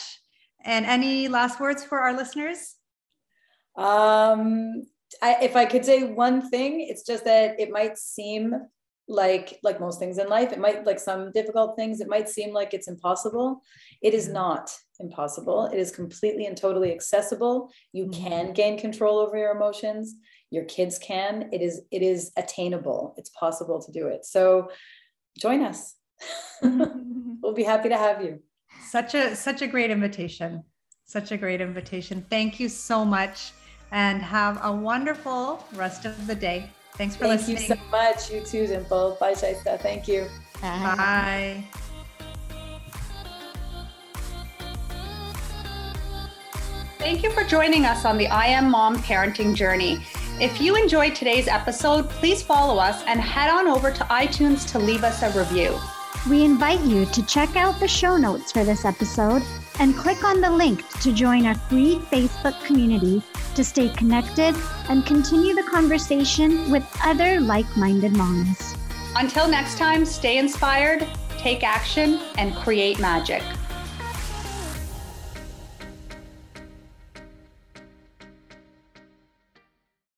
And 0.62 0.85
any 0.85 1.29
last 1.29 1.59
words 1.59 1.83
for 1.85 2.00
our 2.00 2.14
listeners? 2.14 2.76
Um, 3.76 4.87
I, 5.22 5.37
if 5.42 5.57
I 5.57 5.64
could 5.64 5.87
say 5.87 6.05
one 6.05 6.50
thing, 6.50 6.87
it's 6.88 7.05
just 7.07 7.24
that 7.24 7.59
it 7.59 7.70
might 7.70 7.96
seem 7.96 8.55
like 9.11 9.59
like 9.62 9.81
most 9.81 9.99
things 9.99 10.18
in 10.18 10.29
life, 10.29 10.53
it 10.53 10.61
might 10.61 10.87
like 10.87 11.01
some 11.01 11.33
difficult 11.33 11.77
things, 11.77 12.01
it 12.01 12.09
might 12.09 12.29
seem 12.29 12.55
like 12.55 12.73
it's 12.73 12.88
impossible. 12.88 13.61
It 14.03 14.14
is 14.14 14.27
mm-hmm. 14.27 14.35
not 14.35 14.70
impossible. 15.01 15.66
It 15.66 15.79
is 15.79 15.90
completely 15.90 16.46
and 16.46 16.57
totally 16.57 16.92
accessible. 16.92 17.70
You 17.92 18.07
mm-hmm. 18.07 18.25
can 18.25 18.53
gain 18.53 18.79
control 18.79 19.18
over 19.18 19.37
your 19.37 19.51
emotions. 19.51 20.14
Your 20.51 20.64
kids 20.64 20.99
can. 20.99 21.49
It 21.53 21.61
is 21.61 21.83
it 21.90 22.03
is 22.03 22.33
attainable. 22.37 23.14
It's 23.18 23.31
possible 23.31 23.83
to 23.83 23.92
do 23.92 24.07
it. 24.07 24.25
So 24.25 24.70
join 25.38 25.62
us. 25.62 25.96
Mm-hmm. 26.62 26.83
Mm-hmm. 27.11 27.33
we'll 27.42 27.55
be 27.55 27.64
happy 27.64 27.88
to 27.88 27.96
have 27.96 28.23
you. 28.23 28.40
Such 28.87 29.14
a 29.14 29.35
such 29.35 29.62
a 29.62 29.66
great 29.66 29.90
invitation. 29.90 30.62
Such 31.07 31.33
a 31.33 31.37
great 31.37 31.61
invitation. 31.61 32.25
Thank 32.31 32.61
you 32.61 32.68
so 32.68 33.05
much 33.05 33.53
and 33.90 34.23
have 34.23 34.61
a 34.62 34.70
wonderful 34.70 35.64
rest 35.75 36.05
of 36.05 36.27
the 36.27 36.35
day. 36.35 36.70
Thanks 36.94 37.16
for 37.16 37.26
Thank 37.26 37.40
listening. 37.40 37.57
Thank 37.57 37.70
you 37.70 37.76
so 37.76 37.90
much. 37.90 38.31
You 38.31 38.40
too, 38.40 38.66
Dimple. 38.66 39.16
Bye, 39.18 39.33
Shaista. 39.33 39.81
Thank 39.81 40.07
you. 40.07 40.26
Bye. 40.61 40.94
Bye. 40.96 41.64
Thank 46.98 47.22
you 47.22 47.31
for 47.31 47.44
joining 47.44 47.87
us 47.87 48.05
on 48.05 48.18
the 48.18 48.29
I 48.29 48.46
Am 48.46 48.70
Mom 48.70 48.96
parenting 48.98 49.55
journey. 49.55 50.05
If 50.38 50.61
you 50.61 50.76
enjoyed 50.76 51.14
today's 51.14 51.48
episode, 51.48 52.09
please 52.11 52.42
follow 52.42 52.79
us 52.79 53.03
and 53.07 53.20
head 53.20 53.50
on 53.50 53.66
over 53.66 53.90
to 53.90 54.05
iTunes 54.05 54.70
to 54.72 54.79
leave 54.79 55.03
us 55.03 55.22
a 55.22 55.38
review. 55.38 55.79
We 56.29 56.44
invite 56.44 56.81
you 56.81 57.07
to 57.07 57.26
check 57.26 57.57
out 57.57 57.81
the 57.81 57.88
show 57.88 58.18
notes 58.18 58.53
for 58.53 58.64
this 58.64 58.85
episode 58.85 59.42
and 59.81 59.97
click 59.97 60.23
on 60.25 60.40
the 60.40 60.51
link 60.51 60.87
to 61.01 61.12
join 61.12 61.47
our 61.47 61.55
free 61.55 61.97
Facebook 62.12 62.62
community 62.64 63.23
to 63.55 63.64
stay 63.64 63.88
connected 63.88 64.55
and 64.88 65.05
continue 65.07 65.55
the 65.55 65.62
conversation 65.64 66.71
with 66.71 66.87
other 67.03 67.40
like 67.40 67.66
minded 67.77 68.12
moms. 68.12 68.75
Until 69.16 69.49
next 69.49 69.79
time, 69.79 70.05
stay 70.05 70.38
inspired, 70.38 71.09
take 71.38 71.64
action, 71.64 72.21
and 72.37 72.55
create 72.55 73.01
magic. 73.01 73.43